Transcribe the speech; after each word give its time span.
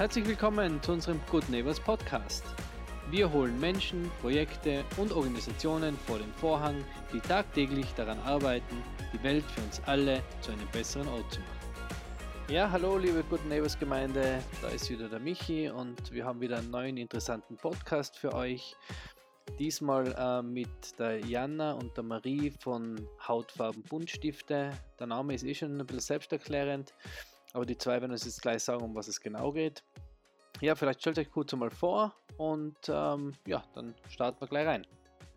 Herzlich 0.00 0.26
willkommen 0.26 0.82
zu 0.82 0.92
unserem 0.92 1.20
Good 1.30 1.50
Neighbors 1.50 1.78
Podcast. 1.78 2.42
Wir 3.10 3.30
holen 3.30 3.60
Menschen, 3.60 4.10
Projekte 4.22 4.82
und 4.96 5.12
Organisationen 5.12 5.94
vor 6.06 6.16
den 6.16 6.32
Vorhang, 6.32 6.82
die 7.12 7.20
tagtäglich 7.20 7.92
daran 7.96 8.18
arbeiten, 8.20 8.82
die 9.12 9.22
Welt 9.22 9.44
für 9.44 9.60
uns 9.60 9.78
alle 9.84 10.22
zu 10.40 10.52
einem 10.52 10.66
besseren 10.68 11.06
Ort 11.06 11.30
zu 11.30 11.40
machen. 11.40 11.52
Ja, 12.48 12.70
hallo 12.70 12.96
liebe 12.96 13.22
Good 13.24 13.44
Neighbors 13.46 13.78
Gemeinde, 13.78 14.42
da 14.62 14.68
ist 14.68 14.88
wieder 14.88 15.06
der 15.06 15.20
Michi 15.20 15.68
und 15.68 16.10
wir 16.10 16.24
haben 16.24 16.40
wieder 16.40 16.56
einen 16.56 16.70
neuen 16.70 16.96
interessanten 16.96 17.58
Podcast 17.58 18.16
für 18.16 18.32
euch. 18.32 18.74
Diesmal 19.58 20.14
äh, 20.16 20.40
mit 20.40 20.98
der 20.98 21.18
Jana 21.26 21.72
und 21.72 21.94
der 21.94 22.04
Marie 22.04 22.50
von 22.58 23.06
Hautfarben 23.28 23.82
Buntstifte. 23.82 24.72
Der 24.98 25.06
Name 25.06 25.34
ist 25.34 25.44
eh 25.44 25.54
schon 25.54 25.78
ein 25.78 25.86
bisschen 25.86 26.00
selbsterklärend, 26.00 26.94
aber 27.52 27.66
die 27.66 27.76
zwei 27.76 28.00
werden 28.00 28.12
uns 28.12 28.24
jetzt 28.24 28.42
gleich 28.42 28.62
sagen, 28.62 28.82
um 28.82 28.94
was 28.94 29.08
es 29.08 29.20
genau 29.20 29.52
geht. 29.52 29.82
Ja, 30.60 30.74
vielleicht 30.74 31.00
stellt 31.00 31.18
euch 31.18 31.30
kurz 31.30 31.52
einmal 31.52 31.70
vor 31.70 32.14
und 32.36 32.76
ähm, 32.88 33.34
ja, 33.46 33.64
dann 33.74 33.94
starten 34.08 34.40
wir 34.40 34.48
gleich 34.48 34.66
rein. 34.66 34.86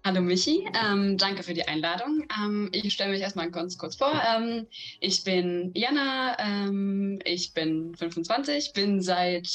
Hallo 0.05 0.19
Michi, 0.19 0.67
ähm, 0.83 1.17
danke 1.17 1.43
für 1.43 1.53
die 1.53 1.65
Einladung. 1.65 2.27
Ähm, 2.37 2.69
ich 2.73 2.93
stelle 2.93 3.11
mich 3.11 3.21
erstmal 3.21 3.49
ganz 3.49 3.77
kurz 3.77 3.95
vor. 3.95 4.21
Ähm, 4.27 4.67
ich 4.99 5.23
bin 5.23 5.71
Jana, 5.75 6.37
ähm, 6.39 7.19
ich 7.23 7.53
bin 7.53 7.95
25, 7.95 8.73
bin 8.73 9.01
seit 9.01 9.47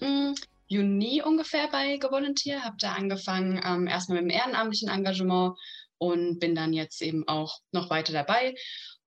mh, 0.00 0.06
hm, 0.06 0.34
Juni 0.68 1.22
ungefähr 1.22 1.68
bei 1.68 1.98
Gevolunteer, 1.98 2.64
habe 2.64 2.76
da 2.78 2.94
angefangen 2.94 3.60
ähm, 3.62 3.86
erstmal 3.86 4.22
mit 4.22 4.30
dem 4.30 4.38
ehrenamtlichen 4.38 4.88
Engagement 4.88 5.58
und 5.98 6.38
bin 6.38 6.54
dann 6.54 6.72
jetzt 6.72 7.02
eben 7.02 7.28
auch 7.28 7.58
noch 7.72 7.90
weiter 7.90 8.14
dabei 8.14 8.54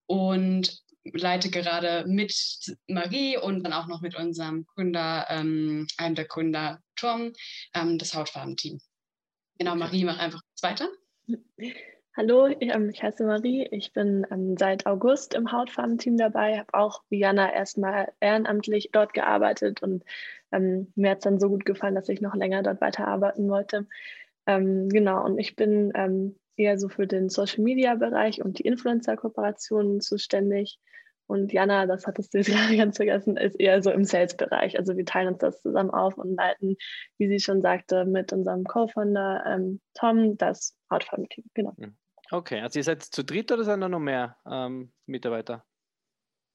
und 0.06 0.86
leite 1.14 1.50
gerade 1.50 2.06
mit 2.08 2.34
Marie 2.88 3.38
und 3.38 3.64
dann 3.64 3.74
auch 3.74 3.88
noch 3.88 4.02
mit 4.02 4.16
unserem 4.16 4.66
Gründer, 4.66 5.26
ähm, 5.30 5.88
einem 5.98 6.16
der 6.16 6.26
Gründer 6.26 6.80
Tom, 6.96 7.34
ähm, 7.74 7.98
das 7.98 8.14
Hautfarbenteam. 8.14 8.80
Genau, 9.58 9.76
Marie, 9.76 10.04
mach 10.04 10.20
einfach 10.20 10.42
weiter. 10.62 10.90
Hallo, 12.18 12.48
ich, 12.48 12.74
ähm, 12.74 12.90
ich 12.90 13.04
heiße 13.04 13.26
Marie. 13.26 13.68
Ich 13.72 13.92
bin 13.94 14.26
ähm, 14.32 14.56
seit 14.58 14.86
August 14.86 15.34
im 15.34 15.52
Hautfarbenteam 15.52 16.18
dabei, 16.18 16.60
habe 16.60 16.74
auch 16.74 17.04
wie 17.10 17.20
Jana 17.20 17.54
erstmal 17.54 18.14
ehrenamtlich 18.20 18.90
dort 18.92 19.14
gearbeitet 19.14 19.84
und 19.84 20.04
ähm, 20.52 20.92
mir 20.96 21.12
hat 21.12 21.18
es 21.18 21.24
dann 21.24 21.40
so 21.40 21.50
gut 21.50 21.66
gefallen, 21.66 21.96
dass 21.96 22.10
ich 22.10 22.22
noch 22.22 22.36
länger 22.36 22.64
dort 22.64 22.80
weiterarbeiten 22.80 23.50
wollte. 23.50 23.88
Ähm, 24.48 24.90
genau, 24.90 25.26
und 25.26 25.40
ich 25.40 25.56
bin 25.56 25.92
ähm, 25.96 26.38
eher 26.56 26.80
so 26.80 26.88
für 26.88 27.08
den 27.08 27.30
Social 27.30 27.64
Media 27.64 27.96
Bereich 27.96 28.42
und 28.42 28.60
die 28.60 28.64
Influencer-Kooperationen 28.64 30.00
zuständig. 30.00 30.80
Und 31.28 31.52
Jana, 31.54 31.86
das 31.86 32.06
hattest 32.06 32.34
du 32.34 32.42
gerade 32.44 32.78
ganz 32.78 32.98
vergessen, 32.98 33.38
ist 33.38 33.60
eher 33.60 33.82
so 33.82 33.92
im 33.92 34.04
Sales-Bereich. 34.04 34.78
Also 34.78 34.96
wir 34.96 35.06
teilen 35.06 35.30
uns 35.30 35.40
das 35.40 35.62
zusammen 35.62 35.92
auf 35.92 36.18
und 36.18 36.36
leiten, 36.36 36.78
wie 37.18 37.28
sie 37.28 37.40
schon 37.40 37.62
sagte, 37.62 38.06
mit 38.06 38.32
unserem 38.32 38.64
Co-Founder 38.64 39.44
ähm, 39.46 39.82
Tom 39.94 40.38
das 40.38 40.78
Hautfarben-Team. 40.92 41.46
Genau. 41.54 41.74
Hm. 41.78 41.96
Okay, 42.32 42.60
also 42.62 42.80
ihr 42.80 42.84
seid 42.84 43.04
zu 43.04 43.24
dritt 43.24 43.52
oder 43.52 43.64
sind 43.64 43.82
da 43.82 43.90
noch 43.90 44.00
mehr 44.00 44.38
ähm, 44.50 44.92
Mitarbeiter? 45.06 45.64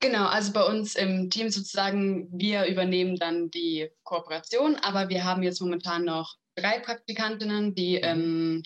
Genau, 0.01 0.27
also 0.27 0.53
bei 0.53 0.65
uns 0.65 0.97
im 0.97 1.29
Team 1.29 1.51
sozusagen, 1.51 2.29
wir 2.33 2.65
übernehmen 2.67 3.17
dann 3.17 3.51
die 3.51 3.91
Kooperation, 4.03 4.77
aber 4.77 5.11
wir 5.11 5.25
haben 5.25 5.43
jetzt 5.43 5.61
momentan 5.61 6.05
noch 6.05 6.37
drei 6.55 6.81
Praktikantinnen, 6.81 7.75
die 7.75 7.99
mhm. 7.99 8.03
ähm, 8.03 8.63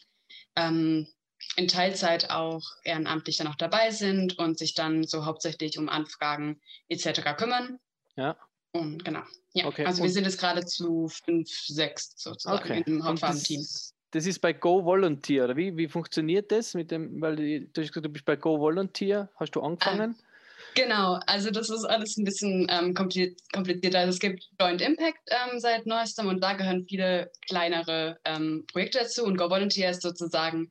ähm, 0.56 1.08
in 1.56 1.68
Teilzeit 1.68 2.30
auch 2.30 2.62
ehrenamtlich 2.84 3.36
dann 3.36 3.46
auch 3.46 3.54
dabei 3.54 3.90
sind 3.90 4.38
und 4.38 4.58
sich 4.58 4.74
dann 4.74 5.04
so 5.04 5.24
hauptsächlich 5.24 5.78
um 5.78 5.88
Anfragen 5.88 6.60
etc. 6.88 7.36
kümmern. 7.36 7.78
Ja. 8.16 8.36
Und 8.72 9.04
genau. 9.04 9.22
Ja, 9.52 9.66
okay. 9.66 9.86
also 9.86 10.02
wir 10.02 10.10
sind 10.10 10.24
jetzt 10.24 10.40
gerade 10.40 10.64
zu 10.66 11.08
fünf, 11.08 11.48
sechs 11.48 12.14
sozusagen 12.16 12.58
okay. 12.58 12.82
im 12.86 13.04
Hauptfarbenteam. 13.04 13.60
Das, 13.60 13.94
das, 14.10 14.26
ist 14.26 14.40
bei 14.40 14.52
Go 14.52 14.84
Volunteer, 14.84 15.44
oder 15.44 15.56
wie? 15.56 15.76
Wie 15.76 15.86
funktioniert 15.86 16.50
das 16.50 16.74
mit 16.74 16.90
dem, 16.90 17.20
weil 17.20 17.36
du, 17.36 17.82
du 17.84 18.08
bist 18.08 18.24
bei 18.24 18.34
Go 18.34 18.58
Volunteer, 18.58 19.30
hast 19.36 19.52
du 19.52 19.60
angefangen? 19.60 20.16
Ah. 20.18 20.24
Genau, 20.74 21.20
also 21.26 21.50
das 21.50 21.70
ist 21.70 21.84
alles 21.84 22.16
ein 22.16 22.24
bisschen 22.24 22.66
ähm, 22.68 22.94
komplizierter. 22.94 24.00
Also 24.00 24.10
es 24.10 24.18
gibt 24.18 24.50
Joint 24.60 24.80
Impact 24.80 25.20
ähm, 25.28 25.60
seit 25.60 25.86
neuestem 25.86 26.26
und 26.26 26.40
da 26.42 26.54
gehören 26.54 26.84
viele 26.88 27.30
kleinere 27.46 28.18
ähm, 28.24 28.64
Projekte 28.72 28.98
dazu 28.98 29.24
und 29.24 29.36
Go 29.36 29.50
Volunteer 29.50 29.90
ist 29.90 30.02
sozusagen 30.02 30.70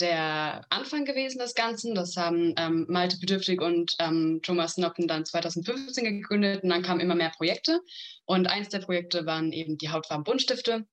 der 0.00 0.64
Anfang 0.70 1.04
gewesen 1.04 1.38
des 1.38 1.54
Ganzen. 1.54 1.94
Das 1.94 2.16
haben 2.16 2.54
ähm, 2.56 2.86
Malte 2.88 3.18
Bedürftig 3.18 3.60
und 3.60 3.94
ähm, 3.98 4.40
Thomas 4.42 4.76
Noppen 4.76 5.08
dann 5.08 5.24
2015 5.24 6.04
gegründet 6.04 6.62
und 6.62 6.70
dann 6.70 6.82
kamen 6.82 7.00
immer 7.00 7.14
mehr 7.14 7.30
Projekte. 7.30 7.80
Und 8.24 8.46
eins 8.46 8.68
der 8.68 8.80
Projekte 8.80 9.26
waren 9.26 9.52
eben 9.52 9.78
die 9.78 9.90
Hautfarben 9.90 10.24
Buntstifte. 10.24 10.86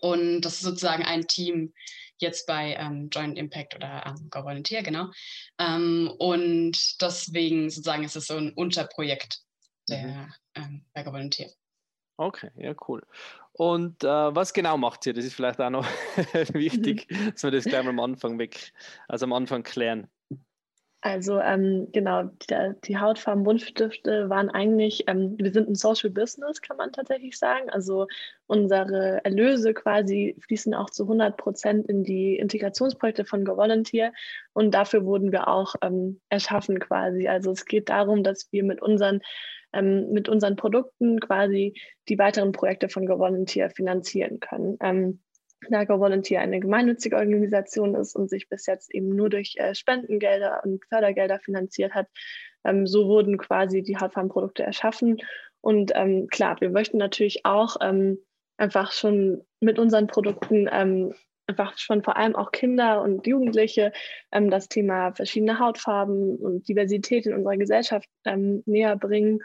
Und 0.00 0.40
das 0.40 0.54
ist 0.54 0.62
sozusagen 0.62 1.04
ein 1.04 1.26
Team 1.28 1.72
jetzt 2.18 2.46
bei 2.46 2.74
ähm, 2.74 3.08
Joint 3.10 3.38
Impact 3.38 3.74
oder 3.74 4.04
ähm, 4.06 4.28
Go 4.30 4.44
Volunteer, 4.44 4.82
genau. 4.82 5.10
Ähm, 5.58 6.12
und 6.18 7.00
deswegen 7.00 7.70
sozusagen 7.70 8.04
ist 8.04 8.16
es 8.16 8.26
so 8.26 8.36
ein 8.36 8.52
Unterprojekt 8.54 9.40
der, 9.88 10.06
mhm. 10.06 10.32
ähm, 10.54 10.84
bei 10.92 11.02
Go 11.02 11.12
Volunteer. 11.12 11.50
Okay, 12.18 12.50
ja, 12.56 12.74
cool. 12.88 13.02
Und 13.52 14.04
äh, 14.04 14.08
was 14.08 14.52
genau 14.52 14.76
macht 14.76 15.06
ihr? 15.06 15.14
Das 15.14 15.24
ist 15.24 15.34
vielleicht 15.34 15.60
auch 15.60 15.70
noch 15.70 15.86
wichtig, 16.52 17.08
dass 17.32 17.42
wir 17.42 17.50
das 17.50 17.64
gleich 17.64 17.86
am 17.86 18.00
Anfang 18.00 18.38
weg, 18.38 18.72
also 19.08 19.24
am 19.26 19.32
Anfang 19.32 19.62
klären. 19.62 20.08
Also 21.02 21.40
ähm, 21.40 21.86
genau, 21.92 22.24
die, 22.24 22.72
die 22.84 22.98
Hautfarben 22.98 23.44
Buntstifte 23.44 24.28
waren 24.28 24.50
eigentlich, 24.50 25.04
ähm, 25.06 25.36
wir 25.38 25.52
sind 25.52 25.68
ein 25.68 25.76
Social 25.76 26.10
Business, 26.10 26.60
kann 26.60 26.78
man 26.78 26.90
tatsächlich 26.90 27.38
sagen. 27.38 27.70
Also 27.70 28.08
unsere 28.48 29.24
Erlöse 29.24 29.72
quasi 29.72 30.36
fließen 30.40 30.74
auch 30.74 30.90
zu 30.90 31.04
100 31.04 31.36
Prozent 31.36 31.86
in 31.86 32.02
die 32.02 32.36
Integrationsprojekte 32.36 33.24
von 33.24 33.44
Go 33.44 33.56
Volunteer 33.56 34.12
und 34.52 34.72
dafür 34.72 35.04
wurden 35.04 35.30
wir 35.30 35.46
auch 35.46 35.76
ähm, 35.80 36.20
erschaffen 36.28 36.80
quasi. 36.80 37.28
Also 37.28 37.52
es 37.52 37.66
geht 37.66 37.88
darum, 37.88 38.24
dass 38.24 38.50
wir 38.50 38.64
mit 38.64 38.82
unseren 38.82 39.20
ähm, 39.76 40.10
mit 40.12 40.28
unseren 40.28 40.56
Produkten 40.56 41.20
quasi 41.20 41.74
die 42.08 42.18
weiteren 42.18 42.52
Projekte 42.52 42.88
von 42.88 43.06
Go 43.06 43.18
Volunteer 43.18 43.70
finanzieren 43.70 44.40
können. 44.40 44.76
Ähm, 44.80 45.20
da 45.70 45.84
Go 45.84 45.98
Volunteer 46.00 46.40
eine 46.40 46.60
gemeinnützige 46.60 47.16
Organisation 47.16 47.94
ist 47.94 48.14
und 48.14 48.28
sich 48.28 48.48
bis 48.48 48.66
jetzt 48.66 48.94
eben 48.94 49.08
nur 49.08 49.30
durch 49.30 49.54
äh, 49.56 49.74
Spendengelder 49.74 50.62
und 50.64 50.84
Fördergelder 50.86 51.38
finanziert 51.40 51.94
hat, 51.94 52.08
ähm, 52.64 52.86
so 52.86 53.06
wurden 53.08 53.38
quasi 53.38 53.82
die 53.82 53.96
Hautfarbenprodukte 53.96 54.62
erschaffen. 54.62 55.18
Und 55.60 55.92
ähm, 55.94 56.28
klar, 56.28 56.60
wir 56.60 56.70
möchten 56.70 56.98
natürlich 56.98 57.44
auch 57.44 57.76
ähm, 57.80 58.18
einfach 58.56 58.92
schon 58.92 59.42
mit 59.60 59.78
unseren 59.78 60.06
Produkten 60.06 60.68
ähm, 60.70 61.14
einfach 61.46 61.78
schon 61.78 62.02
vor 62.02 62.16
allem 62.16 62.34
auch 62.34 62.52
Kinder 62.52 63.02
und 63.02 63.26
Jugendliche 63.26 63.92
ähm, 64.32 64.50
das 64.50 64.68
Thema 64.68 65.12
verschiedene 65.12 65.58
Hautfarben 65.58 66.36
und 66.36 66.68
Diversität 66.68 67.26
in 67.26 67.34
unserer 67.34 67.56
Gesellschaft 67.56 68.08
ähm, 68.24 68.62
näher 68.66 68.96
bringen. 68.96 69.40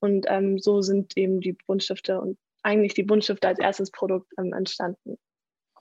Und 0.00 0.26
ähm, 0.28 0.58
so 0.58 0.82
sind 0.82 1.16
eben 1.16 1.40
die 1.40 1.56
Buntstifte 1.66 2.20
und 2.20 2.38
eigentlich 2.62 2.94
die 2.94 3.02
Buntstifte 3.02 3.48
als 3.48 3.58
erstes 3.58 3.90
Produkt 3.90 4.32
ähm, 4.38 4.52
entstanden. 4.52 5.18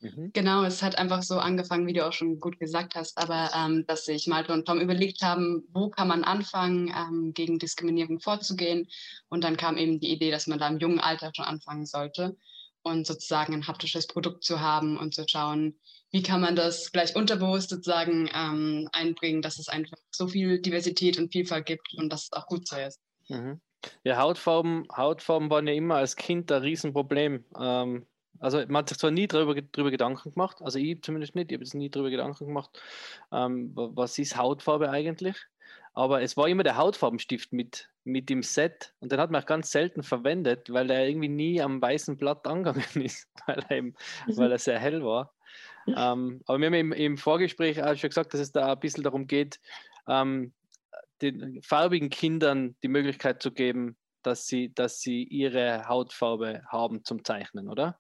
Mhm. 0.02 0.32
Genau, 0.34 0.64
es 0.64 0.84
hat 0.84 0.98
einfach 0.98 1.24
so 1.24 1.38
angefangen, 1.38 1.88
wie 1.88 1.94
du 1.94 2.06
auch 2.06 2.14
schon 2.14 2.40
gut 2.40 2.60
gesagt 2.60 2.96
hast, 2.96 3.18
aber 3.18 3.52
ähm, 3.56 3.86
dass 3.88 4.06
sich 4.06 4.28
Malte 4.28 4.54
und 4.54 4.66
Tom 4.66 4.80
überlegt 4.80 5.22
haben, 5.22 5.64
wo 5.74 5.90
kann 5.90 6.08
man 6.08 6.24
anfangen, 6.24 6.94
ähm, 6.96 7.34
gegen 7.34 7.60
Diskriminierung 7.60 8.20
vorzugehen. 8.20 8.88
Und 9.30 9.44
dann 9.44 9.58
kam 9.58 9.78
eben 9.78 10.00
die 10.00 10.12
Idee, 10.12 10.32
dass 10.32 10.48
man 10.48 10.60
da 10.60 10.68
im 10.68 10.80
jungen 10.80 11.00
Alter 11.00 11.32
schon 11.36 11.46
anfangen 11.46 11.86
sollte 11.86 12.38
und 12.84 13.08
sozusagen 13.08 13.54
ein 13.54 13.68
haptisches 13.68 14.06
Produkt 14.06 14.44
zu 14.44 14.60
haben 14.60 14.98
und 14.98 15.16
zu 15.16 15.26
schauen, 15.28 15.80
wie 16.12 16.22
kann 16.22 16.40
man 16.40 16.56
das 16.56 16.92
gleich 16.92 17.16
unterbewusst 17.16 17.70
sozusagen 17.70 18.30
ähm, 18.34 18.88
einbringen, 18.94 19.42
dass 19.42 19.60
es 19.60 19.70
einfach 19.70 19.98
so 20.12 20.28
viel 20.28 20.62
Diversität 20.62 21.18
und 21.18 21.32
Vielfalt 21.32 21.66
gibt 21.66 21.94
und 21.98 22.14
dass 22.14 22.24
es 22.26 22.34
auch 22.34 22.46
gut 22.48 22.68
so 22.68 22.78
ist. 22.78 23.00
Mhm. 23.28 23.60
Ja, 24.04 24.18
Hautfarben, 24.18 24.88
Hautfarben 24.96 25.50
waren 25.50 25.68
ja 25.68 25.74
immer 25.74 25.96
als 25.96 26.16
Kind 26.16 26.52
ein 26.52 26.62
Riesenproblem. 26.62 27.44
Ähm, 27.60 28.06
also 28.40 28.58
man 28.68 28.78
hat 28.78 28.90
sich 28.90 28.98
zwar 28.98 29.12
nie 29.12 29.28
darüber, 29.28 29.56
darüber 29.56 29.92
Gedanken 29.92 30.32
gemacht, 30.32 30.62
also 30.62 30.78
ich 30.78 31.02
zumindest 31.02 31.36
nicht, 31.36 31.52
ich 31.52 31.56
habe 31.56 31.64
es 31.64 31.74
nie 31.74 31.90
darüber 31.90 32.10
Gedanken 32.10 32.48
gemacht, 32.48 32.70
ähm, 33.32 33.72
was 33.74 34.18
ist 34.20 34.38
Hautfarbe 34.38 34.90
eigentlich, 34.90 35.38
aber 35.94 36.22
es 36.22 36.36
war 36.36 36.48
immer 36.48 36.64
der 36.64 36.78
Hautfarbenstift 36.78 37.54
mit, 37.54 37.90
mit 38.04 38.30
im 38.30 38.44
Set 38.44 38.94
und 39.00 39.12
den 39.12 39.20
hat 39.20 39.32
man 39.32 39.42
auch 39.42 39.46
ganz 39.46 39.72
selten 39.72 40.04
verwendet, 40.04 40.72
weil 40.72 40.92
er 40.92 41.08
irgendwie 41.08 41.30
nie 41.30 41.62
am 41.62 41.82
weißen 41.82 42.18
Blatt 42.18 42.46
angegangen 42.46 42.84
ist, 42.96 43.30
weil 43.46 43.64
er, 43.70 43.78
eben, 43.78 43.96
mhm. 44.28 44.38
weil 44.38 44.52
er 44.52 44.60
sehr 44.60 44.80
hell 44.80 45.04
war. 45.04 45.34
Ähm, 45.88 46.42
aber 46.48 46.60
wir 46.60 46.68
haben 46.68 46.74
im, 46.74 46.92
im 46.92 47.18
Vorgespräch 47.18 47.82
auch 47.82 47.96
schon 47.96 48.10
gesagt, 48.10 48.34
dass 48.34 48.42
es 48.42 48.52
da 48.52 48.74
ein 48.74 48.80
bisschen 48.80 49.04
darum 49.04 49.28
geht, 49.28 49.60
ähm, 50.08 50.52
den 51.22 51.62
farbigen 51.64 52.10
Kindern 52.10 52.76
die 52.84 52.88
Möglichkeit 52.88 53.42
zu 53.42 53.52
geben, 53.52 53.98
dass 54.24 54.48
sie, 54.48 54.74
dass 54.74 55.00
sie 55.00 55.24
ihre 55.24 55.88
Hautfarbe 55.88 56.64
haben 56.70 57.04
zum 57.04 57.24
Zeichnen, 57.24 57.70
oder? 57.70 58.00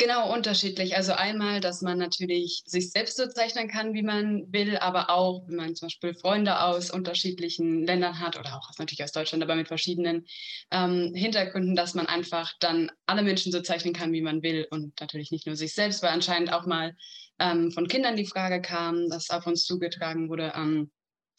Genau, 0.00 0.32
unterschiedlich. 0.32 0.96
Also 0.96 1.12
einmal, 1.12 1.60
dass 1.60 1.82
man 1.82 1.98
natürlich 1.98 2.62
sich 2.64 2.90
selbst 2.90 3.18
so 3.18 3.26
zeichnen 3.26 3.68
kann, 3.68 3.92
wie 3.92 4.02
man 4.02 4.50
will, 4.50 4.78
aber 4.78 5.10
auch, 5.10 5.46
wenn 5.46 5.56
man 5.56 5.74
zum 5.74 5.88
Beispiel 5.88 6.14
Freunde 6.14 6.58
aus 6.62 6.90
unterschiedlichen 6.90 7.84
Ländern 7.84 8.18
hat 8.18 8.38
oder 8.38 8.56
auch 8.56 8.70
natürlich 8.78 9.04
aus 9.04 9.12
Deutschland, 9.12 9.42
aber 9.42 9.56
mit 9.56 9.68
verschiedenen 9.68 10.26
ähm, 10.70 11.12
Hintergründen, 11.14 11.76
dass 11.76 11.92
man 11.92 12.06
einfach 12.06 12.50
dann 12.60 12.90
alle 13.04 13.22
Menschen 13.22 13.52
so 13.52 13.60
zeichnen 13.60 13.92
kann, 13.92 14.14
wie 14.14 14.22
man 14.22 14.42
will 14.42 14.66
und 14.70 14.98
natürlich 15.02 15.32
nicht 15.32 15.46
nur 15.46 15.54
sich 15.54 15.74
selbst, 15.74 16.02
weil 16.02 16.12
anscheinend 16.12 16.50
auch 16.50 16.64
mal 16.64 16.96
ähm, 17.38 17.70
von 17.70 17.86
Kindern 17.86 18.16
die 18.16 18.24
Frage 18.24 18.62
kam, 18.62 19.10
dass 19.10 19.28
auf 19.28 19.46
uns 19.46 19.64
zugetragen 19.64 20.30
wurde, 20.30 20.54
ähm, 20.56 20.90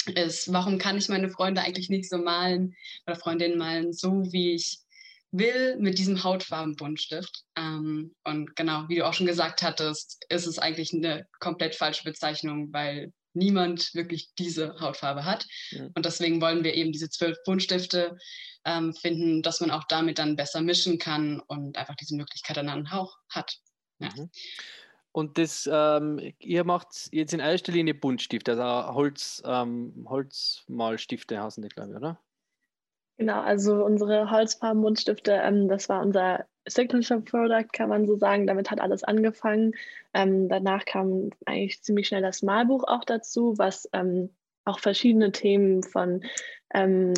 ist, 0.07 0.51
warum 0.51 0.77
kann 0.77 0.97
ich 0.97 1.09
meine 1.09 1.29
Freunde 1.29 1.61
eigentlich 1.61 1.89
nicht 1.89 2.09
so 2.09 2.17
malen 2.17 2.75
oder 3.05 3.15
Freundinnen 3.15 3.57
malen, 3.57 3.93
so 3.93 4.23
wie 4.31 4.55
ich 4.55 4.79
will 5.31 5.77
mit 5.77 5.97
diesem 5.97 6.23
Hautfarbenbuntstift. 6.23 7.43
Ähm, 7.55 8.15
und 8.23 8.55
genau, 8.55 8.87
wie 8.89 8.95
du 8.95 9.07
auch 9.07 9.13
schon 9.13 9.27
gesagt 9.27 9.61
hattest, 9.61 10.23
ist 10.29 10.45
es 10.45 10.59
eigentlich 10.59 10.93
eine 10.93 11.27
komplett 11.39 11.75
falsche 11.75 12.03
Bezeichnung, 12.03 12.71
weil 12.73 13.13
niemand 13.33 13.93
wirklich 13.93 14.31
diese 14.37 14.75
Hautfarbe 14.79 15.23
hat. 15.23 15.47
Ja. 15.69 15.87
Und 15.93 16.05
deswegen 16.05 16.41
wollen 16.41 16.63
wir 16.63 16.73
eben 16.73 16.91
diese 16.91 17.09
zwölf 17.09 17.37
Buntstifte 17.45 18.17
ähm, 18.65 18.93
finden, 18.93 19.41
dass 19.41 19.61
man 19.61 19.71
auch 19.71 19.85
damit 19.85 20.19
dann 20.19 20.35
besser 20.35 20.61
mischen 20.61 20.97
kann 20.97 21.41
und 21.47 21.77
einfach 21.77 21.95
diese 21.95 22.15
Möglichkeit 22.15 22.57
dann 22.57 22.87
auch 22.87 23.15
hat. 23.29 23.57
Ja. 23.99 24.09
Mhm. 24.15 24.29
Und 25.13 25.37
das, 25.37 25.69
ähm, 25.71 26.33
ihr 26.39 26.63
macht 26.63 27.09
jetzt 27.11 27.33
in 27.33 27.41
erster 27.41 27.71
Linie 27.71 27.93
Buntstifte, 27.93 28.51
also 28.51 28.93
Holz, 28.93 29.43
ähm, 29.45 30.05
Holzmalstifte 30.07 31.41
heißen 31.41 31.61
die, 31.61 31.69
glaube 31.69 31.91
ich, 31.91 31.97
oder? 31.97 32.19
Genau, 33.17 33.41
also 33.41 33.85
unsere 33.85 34.31
Holzfarben-Buntstifte, 34.31 35.33
ähm, 35.33 35.67
das 35.67 35.89
war 35.89 36.01
unser 36.01 36.45
Signature 36.67 37.21
Product, 37.21 37.67
kann 37.71 37.89
man 37.89 38.07
so 38.07 38.17
sagen. 38.17 38.47
Damit 38.47 38.71
hat 38.71 38.81
alles 38.81 39.03
angefangen. 39.03 39.73
Ähm, 40.13 40.49
danach 40.49 40.85
kam 40.85 41.29
eigentlich 41.45 41.81
ziemlich 41.81 42.07
schnell 42.07 42.21
das 42.21 42.41
Malbuch 42.41 42.83
auch 42.85 43.03
dazu, 43.03 43.57
was 43.57 43.89
ähm, 43.93 44.29
auch 44.65 44.79
verschiedene 44.79 45.31
Themen 45.31 45.83
von, 45.83 46.23
ähm, 46.73 47.13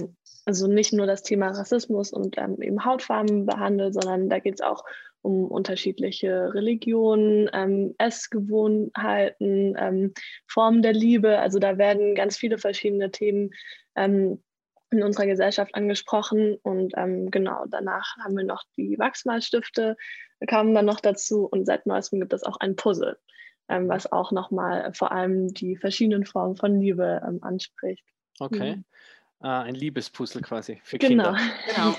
also 0.45 0.67
nicht 0.67 0.93
nur 0.93 1.05
das 1.05 1.23
Thema 1.23 1.49
Rassismus 1.49 2.11
und 2.11 2.37
eben 2.37 2.83
Hautfarben 2.85 3.45
behandelt, 3.45 3.93
sondern 3.93 4.29
da 4.29 4.39
geht 4.39 4.55
es 4.55 4.61
auch 4.61 4.83
um 4.83 5.12
unterschiedliche 5.23 6.53
Religionen, 6.53 7.49
ähm, 7.53 7.95
Essgewohnheiten, 7.97 9.75
ähm, 9.77 10.13
Formen 10.47 10.81
der 10.81 10.93
Liebe. 10.93 11.39
Also 11.39 11.59
da 11.59 11.77
werden 11.77 12.15
ganz 12.15 12.37
viele 12.37 12.57
verschiedene 12.57 13.11
Themen 13.11 13.51
ähm, 13.95 14.43
in 14.91 15.03
unserer 15.03 15.25
Gesellschaft 15.25 15.75
angesprochen. 15.75 16.57
Und 16.61 16.93
ähm, 16.97 17.31
genau, 17.31 17.65
danach 17.69 18.15
haben 18.23 18.37
wir 18.37 18.45
noch 18.45 18.63
die 18.77 18.97
Wachsmalstifte, 18.99 19.95
kamen 20.47 20.75
dann 20.75 20.85
noch 20.85 20.99
dazu. 20.99 21.47
Und 21.49 21.65
seit 21.65 21.85
neuestem 21.85 22.19
gibt 22.19 22.33
es 22.33 22.43
auch 22.43 22.57
ein 22.59 22.75
Puzzle, 22.75 23.17
ähm, 23.69 23.89
was 23.89 24.11
auch 24.11 24.31
nochmal 24.31 24.93
vor 24.93 25.11
allem 25.11 25.53
die 25.53 25.77
verschiedenen 25.77 26.25
Formen 26.25 26.55
von 26.55 26.79
Liebe 26.79 27.21
ähm, 27.25 27.39
anspricht. 27.41 28.05
Okay. 28.39 28.77
Mhm. 28.77 28.85
Ah, 29.43 29.63
ein 29.63 29.75
Liebespuzzle 29.75 30.41
quasi 30.41 30.79
für 30.85 30.97
genau. 30.97 31.33
Kinder. 31.33 31.95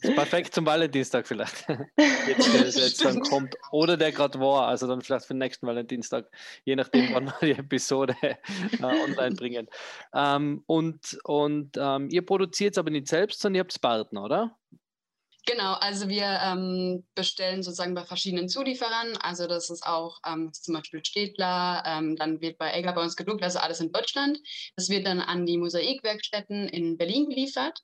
Genau. 0.00 0.14
perfekt 0.14 0.54
zum 0.54 0.64
Valentinstag 0.64 1.26
vielleicht. 1.26 1.66
Jetzt, 2.26 2.54
der 2.54 2.62
jetzt 2.62 3.04
dann 3.04 3.20
kommt. 3.20 3.54
Oder 3.72 3.98
der 3.98 4.10
gerade 4.10 4.40
war, 4.40 4.68
also 4.68 4.86
dann 4.86 5.02
vielleicht 5.02 5.26
für 5.26 5.34
den 5.34 5.40
nächsten 5.40 5.66
Valentinstag, 5.66 6.30
je 6.64 6.74
nachdem, 6.74 7.12
wann 7.12 7.26
wir 7.26 7.54
die 7.54 7.60
Episode 7.60 8.16
äh, 8.22 8.36
online 8.80 9.36
bringen. 9.36 9.68
Ähm, 10.14 10.62
und 10.64 11.18
und 11.24 11.76
ähm, 11.76 12.08
ihr 12.08 12.24
produziert 12.24 12.72
es 12.72 12.78
aber 12.78 12.90
nicht 12.90 13.06
selbst, 13.06 13.42
sondern 13.42 13.56
ihr 13.56 13.60
habt 13.64 13.78
Partner, 13.82 14.24
oder? 14.24 14.56
Genau, 15.44 15.72
also 15.74 16.08
wir 16.08 16.38
ähm, 16.44 17.04
bestellen 17.16 17.64
sozusagen 17.64 17.94
bei 17.94 18.04
verschiedenen 18.04 18.48
Zulieferern. 18.48 19.16
Also 19.16 19.48
das 19.48 19.70
ist 19.70 19.84
auch 19.84 20.20
ähm, 20.24 20.52
zum 20.52 20.74
Beispiel 20.74 21.04
Städtler, 21.04 21.82
ähm, 21.84 22.14
dann 22.14 22.40
wird 22.40 22.58
bei 22.58 22.72
Egger 22.72 22.92
bei 22.92 23.02
uns 23.02 23.16
gedruckt, 23.16 23.42
also 23.42 23.58
alles 23.58 23.80
in 23.80 23.90
Deutschland. 23.90 24.38
Das 24.76 24.88
wird 24.88 25.04
dann 25.04 25.20
an 25.20 25.44
die 25.44 25.58
Mosaikwerkstätten 25.58 26.68
in 26.68 26.96
Berlin 26.96 27.28
geliefert 27.28 27.80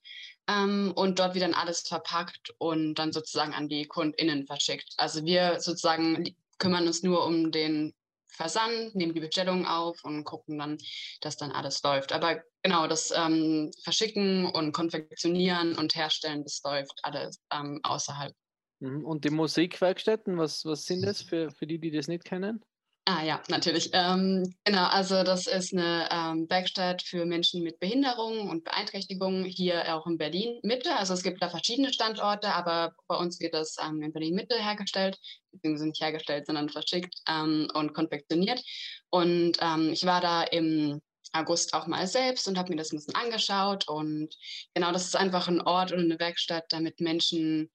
ähm, 0.48 0.92
und 0.94 1.18
dort 1.18 1.34
wird 1.34 1.42
dann 1.44 1.54
alles 1.54 1.80
verpackt 1.80 2.54
und 2.58 2.94
dann 2.94 3.12
sozusagen 3.12 3.52
an 3.52 3.68
die 3.68 3.86
KundInnen 3.86 4.46
verschickt. 4.46 4.94
Also 4.96 5.24
wir 5.24 5.58
sozusagen 5.58 6.36
kümmern 6.58 6.86
uns 6.86 7.02
nur 7.02 7.26
um 7.26 7.50
den 7.50 7.92
Versand, 8.28 8.94
nehmen 8.94 9.14
die 9.14 9.20
Bestellung 9.20 9.66
auf 9.66 10.04
und 10.04 10.24
gucken 10.24 10.58
dann, 10.58 10.78
dass 11.20 11.36
dann 11.36 11.50
alles 11.50 11.82
läuft. 11.82 12.12
Aber 12.12 12.42
genau, 12.62 12.86
das 12.86 13.12
ähm, 13.16 13.70
Verschicken 13.82 14.46
und 14.46 14.72
Konfektionieren 14.72 15.76
und 15.76 15.94
Herstellen, 15.94 16.42
das 16.44 16.60
läuft 16.64 16.98
alles 17.02 17.40
ähm, 17.52 17.80
außerhalb. 17.82 18.34
Mhm. 18.80 19.04
Und 19.04 19.24
die 19.24 19.30
Musikwerkstätten, 19.30 20.38
was, 20.38 20.64
was 20.64 20.84
sind 20.84 21.02
das 21.02 21.22
für, 21.22 21.50
für 21.50 21.66
die, 21.66 21.78
die 21.78 21.90
das 21.90 22.08
nicht 22.08 22.24
kennen? 22.24 22.64
Ah 23.10 23.24
ja, 23.24 23.42
natürlich. 23.48 23.88
Ähm, 23.94 24.54
genau, 24.64 24.84
also 24.84 25.22
das 25.22 25.46
ist 25.46 25.72
eine 25.72 26.06
ähm, 26.10 26.46
Werkstatt 26.50 27.00
für 27.00 27.24
Menschen 27.24 27.62
mit 27.62 27.80
Behinderungen 27.80 28.50
und 28.50 28.64
Beeinträchtigungen 28.64 29.46
hier 29.46 29.96
auch 29.96 30.06
in 30.06 30.18
Berlin 30.18 30.60
Mitte. 30.62 30.94
Also 30.94 31.14
es 31.14 31.22
gibt 31.22 31.40
da 31.40 31.48
verschiedene 31.48 31.90
Standorte, 31.90 32.52
aber 32.52 32.92
bei 33.06 33.16
uns 33.16 33.40
wird 33.40 33.54
das 33.54 33.76
ähm, 33.82 34.02
in 34.02 34.12
Berlin 34.12 34.34
Mitte 34.34 34.62
hergestellt, 34.62 35.18
beziehungsweise 35.52 35.86
nicht 35.88 36.02
hergestellt, 36.02 36.44
sondern 36.44 36.68
verschickt 36.68 37.14
ähm, 37.26 37.68
und 37.72 37.94
konfektioniert. 37.94 38.62
Und 39.08 39.52
ähm, 39.62 39.90
ich 39.90 40.04
war 40.04 40.20
da 40.20 40.42
im 40.42 41.00
August 41.32 41.72
auch 41.72 41.86
mal 41.86 42.06
selbst 42.06 42.46
und 42.46 42.58
habe 42.58 42.68
mir 42.68 42.76
das 42.76 42.92
ein 42.92 42.98
bisschen 42.98 43.14
angeschaut. 43.14 43.88
Und 43.88 44.36
genau, 44.74 44.92
das 44.92 45.06
ist 45.06 45.16
einfach 45.16 45.48
ein 45.48 45.62
Ort 45.62 45.92
oder 45.92 46.02
eine 46.02 46.20
Werkstatt, 46.20 46.66
damit 46.68 47.00
Menschen 47.00 47.70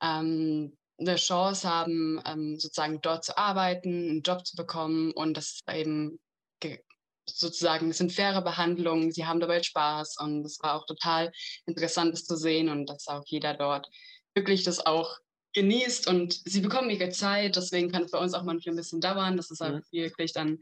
ähm, 0.00 0.76
eine 0.98 1.16
Chance 1.16 1.68
haben, 1.68 2.20
ähm, 2.26 2.58
sozusagen 2.58 3.00
dort 3.02 3.24
zu 3.24 3.36
arbeiten, 3.36 4.10
einen 4.10 4.22
Job 4.22 4.46
zu 4.46 4.56
bekommen 4.56 5.12
und 5.12 5.36
das 5.36 5.60
eben 5.70 6.18
sozusagen 7.28 7.92
sind 7.92 8.12
faire 8.12 8.40
Behandlungen, 8.42 9.10
sie 9.10 9.26
haben 9.26 9.40
dabei 9.40 9.62
Spaß 9.62 10.16
und 10.20 10.44
es 10.44 10.58
war 10.62 10.74
auch 10.74 10.86
total 10.86 11.32
interessant, 11.66 12.12
das 12.12 12.24
zu 12.24 12.36
sehen 12.36 12.68
und 12.68 12.86
dass 12.86 13.08
auch 13.08 13.24
jeder 13.26 13.54
dort 13.54 13.88
wirklich 14.34 14.62
das 14.62 14.84
auch 14.84 15.18
genießt 15.54 16.06
und 16.06 16.40
sie 16.44 16.60
bekommen 16.60 16.90
ihre 16.90 17.10
Zeit, 17.10 17.56
deswegen 17.56 17.90
kann 17.90 18.04
es 18.04 18.12
bei 18.12 18.18
uns 18.18 18.34
auch 18.34 18.44
manchmal 18.44 18.74
ein 18.74 18.76
bisschen 18.76 19.00
dauern, 19.00 19.36
das 19.36 19.50
ist 19.50 19.60
auch 19.60 19.70
mhm. 19.70 19.82
wirklich 19.90 20.32
dann 20.32 20.60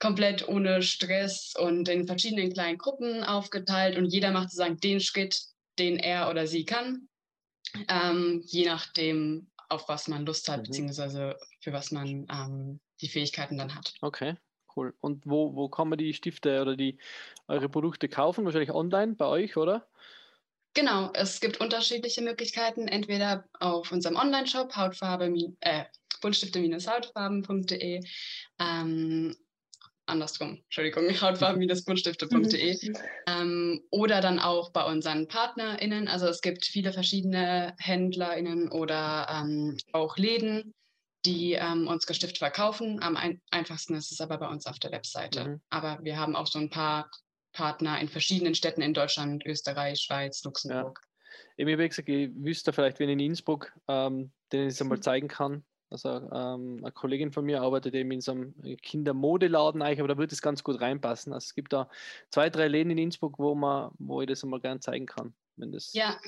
komplett 0.00 0.46
ohne 0.48 0.82
Stress 0.82 1.54
und 1.56 1.88
in 1.88 2.06
verschiedenen 2.06 2.52
kleinen 2.52 2.78
Gruppen 2.78 3.24
aufgeteilt 3.24 3.96
und 3.96 4.06
jeder 4.06 4.32
macht 4.32 4.50
sozusagen 4.50 4.78
den 4.80 5.00
Schritt, 5.00 5.40
den 5.78 5.98
er 5.98 6.28
oder 6.28 6.46
sie 6.46 6.64
kann 6.64 7.08
ähm, 7.88 8.42
je 8.44 8.66
nachdem, 8.66 9.48
auf 9.68 9.88
was 9.88 10.08
man 10.08 10.26
Lust 10.26 10.48
hat, 10.48 10.60
mhm. 10.60 10.64
beziehungsweise 10.64 11.36
für 11.60 11.72
was 11.72 11.90
man 11.90 12.26
ähm, 12.30 12.80
die 13.00 13.08
Fähigkeiten 13.08 13.58
dann 13.58 13.74
hat. 13.74 13.94
Okay, 14.00 14.36
cool. 14.76 14.94
Und 15.00 15.26
wo, 15.26 15.54
wo 15.54 15.68
kann 15.68 15.88
man 15.88 15.98
die 15.98 16.14
Stifte 16.14 16.60
oder 16.62 16.76
die 16.76 16.98
eure 17.48 17.68
Produkte 17.68 18.08
kaufen? 18.08 18.44
Wahrscheinlich 18.44 18.72
online 18.72 19.14
bei 19.14 19.26
euch, 19.26 19.56
oder? 19.56 19.86
Genau, 20.74 21.10
es 21.14 21.40
gibt 21.40 21.60
unterschiedliche 21.60 22.20
Möglichkeiten, 22.20 22.88
entweder 22.88 23.44
auf 23.60 23.92
unserem 23.92 24.16
Online-Shop 24.16 24.74
hautfarbe, 24.74 25.32
äh, 25.60 25.84
buntstifte-hautfarben.de 26.20 28.00
ähm, 28.58 29.36
andersrum, 30.06 30.62
Entschuldigung, 30.64 31.08
hautfarben-buntstifte.de 31.20 32.88
mhm. 32.88 32.96
ähm, 33.26 33.82
oder 33.90 34.20
dann 34.20 34.38
auch 34.38 34.70
bei 34.72 34.84
unseren 34.84 35.28
PartnerInnen. 35.28 36.08
Also 36.08 36.26
es 36.26 36.40
gibt 36.40 36.64
viele 36.64 36.92
verschiedene 36.92 37.74
HändlerInnen 37.78 38.70
oder 38.70 39.26
ähm, 39.30 39.76
auch 39.92 40.16
Läden, 40.16 40.74
die 41.24 41.52
ähm, 41.52 41.88
uns 41.88 42.06
Gestifte 42.06 42.38
verkaufen. 42.38 43.02
Am 43.02 43.16
ein 43.16 43.40
einfachsten 43.50 43.94
ist 43.94 44.12
es 44.12 44.20
aber 44.20 44.38
bei 44.38 44.48
uns 44.48 44.66
auf 44.66 44.78
der 44.78 44.92
Webseite. 44.92 45.44
Mhm. 45.44 45.60
Aber 45.70 45.98
wir 46.02 46.18
haben 46.18 46.36
auch 46.36 46.46
so 46.46 46.58
ein 46.58 46.70
paar 46.70 47.10
Partner 47.52 48.00
in 48.00 48.08
verschiedenen 48.08 48.54
Städten 48.54 48.82
in 48.82 48.94
Deutschland, 48.94 49.44
Österreich, 49.46 50.00
Schweiz, 50.00 50.42
Luxemburg. 50.44 51.00
Ja. 51.02 51.08
Ich 51.56 51.72
habe 51.72 51.88
gesagt, 51.88 52.08
ich 52.08 52.30
wüsste 52.34 52.72
vielleicht, 52.72 52.98
wenn 52.98 53.08
in 53.08 53.20
Innsbruck, 53.20 53.72
ähm, 53.88 54.32
den 54.52 54.68
ich 54.68 54.74
es 54.74 54.82
einmal 54.82 55.00
zeigen 55.00 55.28
kann, 55.28 55.64
also 55.94 56.28
ähm, 56.32 56.78
eine 56.82 56.92
Kollegin 56.92 57.32
von 57.32 57.44
mir 57.44 57.62
arbeitet 57.62 57.94
eben 57.94 58.10
in 58.10 58.20
so 58.20 58.32
einem 58.32 58.54
Kindermodeladen 58.82 59.80
eigentlich, 59.80 60.00
aber 60.00 60.08
da 60.08 60.18
wird 60.18 60.32
es 60.32 60.42
ganz 60.42 60.64
gut 60.64 60.80
reinpassen. 60.80 61.32
Also 61.32 61.44
es 61.44 61.54
gibt 61.54 61.72
da 61.72 61.88
zwei, 62.30 62.50
drei 62.50 62.66
Läden 62.68 62.90
in 62.90 62.98
Innsbruck, 62.98 63.38
wo 63.38 63.54
man, 63.54 63.92
wo 63.98 64.20
ich 64.20 64.26
das 64.26 64.42
einmal 64.42 64.58
gerne 64.60 64.80
zeigen 64.80 65.06
kann, 65.06 65.32
wenn 65.56 65.70
das 65.72 65.94
ja. 65.94 66.18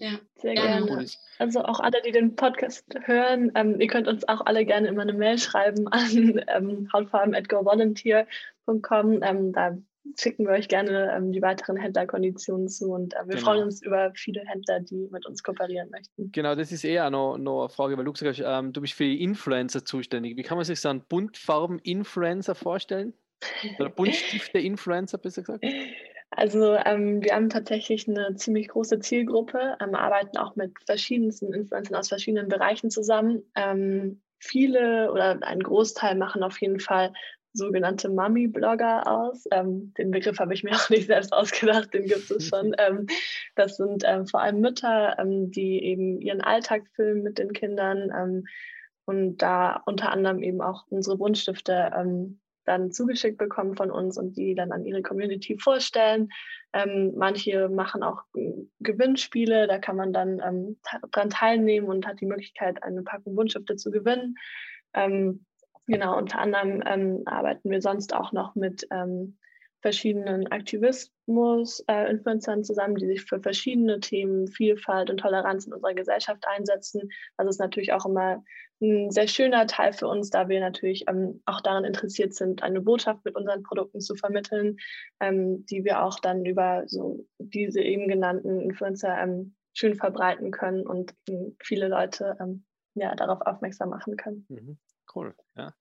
Ja, 0.00 0.12
sehr 0.36 0.54
gerne. 0.54 0.86
Cool 0.88 1.04
also 1.38 1.64
auch 1.64 1.80
alle, 1.80 2.00
die 2.06 2.12
den 2.12 2.36
Podcast 2.36 2.84
hören, 3.02 3.50
ähm, 3.56 3.80
ihr 3.80 3.88
könnt 3.88 4.06
uns 4.06 4.28
auch 4.28 4.46
alle 4.46 4.64
gerne 4.64 4.86
immer 4.86 5.02
eine 5.02 5.12
Mail 5.12 5.38
schreiben 5.38 5.88
an 5.88 6.40
ähm, 6.46 6.88
hautfarben.govolunteer.com. 6.92 9.22
Ähm, 9.24 9.52
da 9.52 9.76
schicken 10.16 10.46
wir 10.46 10.52
euch 10.52 10.68
gerne 10.68 11.12
ähm, 11.16 11.32
die 11.32 11.42
weiteren 11.42 11.76
Händlerkonditionen 11.76 12.68
zu 12.68 12.92
und 12.92 13.14
äh, 13.14 13.26
wir 13.26 13.36
genau. 13.36 13.40
freuen 13.40 13.64
uns 13.64 13.82
über 13.82 14.12
viele 14.14 14.42
Händler, 14.46 14.80
die 14.80 15.08
mit 15.10 15.26
uns 15.26 15.42
kooperieren 15.42 15.90
möchten. 15.90 16.30
Genau, 16.32 16.54
das 16.54 16.72
ist 16.72 16.84
eher 16.84 17.10
noch, 17.10 17.38
noch 17.38 17.60
eine 17.60 17.68
Frage, 17.68 17.96
weil 17.96 18.04
du 18.04 18.12
gesagt 18.12 18.38
hast, 18.38 18.44
ähm, 18.46 18.72
du 18.72 18.80
bist 18.80 18.94
für 18.94 19.04
die 19.04 19.22
Influencer 19.22 19.84
zuständig. 19.84 20.36
Wie 20.36 20.42
kann 20.42 20.56
man 20.56 20.64
sich 20.64 20.80
so 20.80 20.88
einen 20.88 21.02
Buntfarben-Influencer 21.02 22.54
vorstellen? 22.54 23.14
Oder 23.78 23.90
Buntstifte-Influencer, 23.90 25.18
besser 25.22 25.42
gesagt? 25.42 25.64
Also 26.30 26.74
ähm, 26.74 27.22
wir 27.22 27.34
haben 27.34 27.48
tatsächlich 27.48 28.06
eine 28.08 28.34
ziemlich 28.36 28.68
große 28.68 28.98
Zielgruppe, 29.00 29.76
ähm, 29.80 29.94
arbeiten 29.94 30.36
auch 30.36 30.56
mit 30.56 30.72
verschiedensten 30.84 31.52
Influencern 31.52 31.96
aus 31.96 32.08
verschiedenen 32.08 32.48
Bereichen 32.48 32.90
zusammen. 32.90 33.42
Ähm, 33.54 34.20
viele 34.38 35.10
oder 35.10 35.38
ein 35.42 35.60
Großteil 35.60 36.16
machen 36.16 36.42
auf 36.42 36.60
jeden 36.60 36.80
Fall 36.80 37.12
sogenannte 37.52 38.08
Mummy-Blogger 38.08 39.06
aus. 39.06 39.44
Ähm, 39.50 39.92
den 39.98 40.10
Begriff 40.10 40.38
habe 40.38 40.54
ich 40.54 40.64
mir 40.64 40.72
auch 40.76 40.90
nicht 40.90 41.06
selbst 41.06 41.32
ausgedacht, 41.32 41.92
den 41.92 42.06
gibt 42.06 42.30
es 42.30 42.48
schon. 42.48 42.74
Ähm, 42.78 43.06
das 43.56 43.76
sind 43.76 44.04
ähm, 44.06 44.26
vor 44.26 44.40
allem 44.40 44.60
Mütter, 44.60 45.18
ähm, 45.18 45.50
die 45.50 45.82
eben 45.82 46.20
ihren 46.20 46.40
Alltag 46.40 46.84
filmen 46.94 47.22
mit 47.22 47.38
den 47.38 47.52
Kindern 47.52 48.10
ähm, 48.14 48.46
und 49.04 49.38
da 49.38 49.82
unter 49.86 50.12
anderem 50.12 50.42
eben 50.42 50.60
auch 50.60 50.84
unsere 50.90 51.16
Buntstifte 51.16 51.90
ähm, 51.96 52.40
dann 52.64 52.92
zugeschickt 52.92 53.38
bekommen 53.38 53.74
von 53.74 53.90
uns 53.90 54.18
und 54.18 54.36
die 54.36 54.54
dann 54.54 54.70
an 54.72 54.84
ihre 54.84 55.02
Community 55.02 55.58
vorstellen. 55.58 56.28
Manche 57.14 57.70
machen 57.70 58.02
auch 58.02 58.24
Gewinnspiele, 58.80 59.66
da 59.66 59.78
kann 59.78 59.96
man 59.96 60.12
dann 60.12 60.76
dran 61.10 61.30
teilnehmen 61.30 61.86
und 61.86 62.06
hat 62.06 62.20
die 62.20 62.26
Möglichkeit, 62.26 62.82
eine 62.82 63.02
Packung 63.02 63.34
Buntstifte 63.34 63.76
zu 63.76 63.90
gewinnen. 63.90 64.34
Ähm, 64.92 65.46
genau, 65.88 66.16
unter 66.16 66.38
anderem 66.38 66.82
ähm, 66.86 67.22
arbeiten 67.26 67.70
wir 67.70 67.80
sonst 67.80 68.14
auch 68.14 68.32
noch 68.32 68.54
mit 68.54 68.86
ähm, 68.90 69.38
verschiedenen 69.80 70.48
Aktivismus-Influencern 70.48 72.60
äh, 72.60 72.62
zusammen, 72.62 72.96
die 72.96 73.06
sich 73.06 73.22
für 73.22 73.40
verschiedene 73.40 74.00
Themen, 74.00 74.48
Vielfalt 74.48 75.10
und 75.10 75.18
Toleranz 75.18 75.66
in 75.66 75.72
unserer 75.72 75.94
Gesellschaft 75.94 76.44
einsetzen. 76.48 77.10
Das 77.36 77.48
ist 77.48 77.60
natürlich 77.60 77.92
auch 77.92 78.04
immer 78.04 78.42
ein 78.80 79.10
sehr 79.10 79.28
schöner 79.28 79.66
Teil 79.66 79.92
für 79.92 80.08
uns, 80.08 80.30
da 80.30 80.48
wir 80.48 80.60
natürlich 80.60 81.04
ähm, 81.08 81.42
auch 81.46 81.60
daran 81.60 81.84
interessiert 81.84 82.34
sind, 82.34 82.62
eine 82.62 82.80
Botschaft 82.80 83.24
mit 83.24 83.36
unseren 83.36 83.62
Produkten 83.62 84.00
zu 84.00 84.14
vermitteln, 84.14 84.78
ähm, 85.20 85.64
die 85.66 85.84
wir 85.84 86.02
auch 86.02 86.18
dann 86.18 86.44
über 86.44 86.84
so 86.86 87.24
diese 87.38 87.80
eben 87.80 88.08
genannten 88.08 88.60
Influencer 88.60 89.16
ähm, 89.18 89.54
schön 89.74 89.94
verbreiten 89.94 90.50
können 90.50 90.86
und 90.86 91.14
ähm, 91.28 91.56
viele 91.60 91.88
Leute 91.88 92.36
ähm, 92.40 92.64
ja, 92.94 93.14
darauf 93.14 93.40
aufmerksam 93.42 93.90
machen 93.90 94.16
können. 94.16 94.46
Mhm. 94.48 94.78
Cool, 95.14 95.34
ja. 95.56 95.74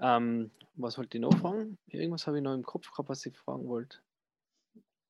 Ähm, 0.00 0.50
was 0.74 0.98
wollt 0.98 1.14
ihr 1.14 1.20
noch 1.20 1.36
fragen? 1.38 1.78
Irgendwas 1.86 2.26
habe 2.26 2.38
ich 2.38 2.42
noch 2.42 2.54
im 2.54 2.64
Kopf 2.64 2.90
gehabt, 2.90 3.08
was 3.08 3.24
ich 3.26 3.36
fragen 3.36 3.68
wollte. 3.68 3.98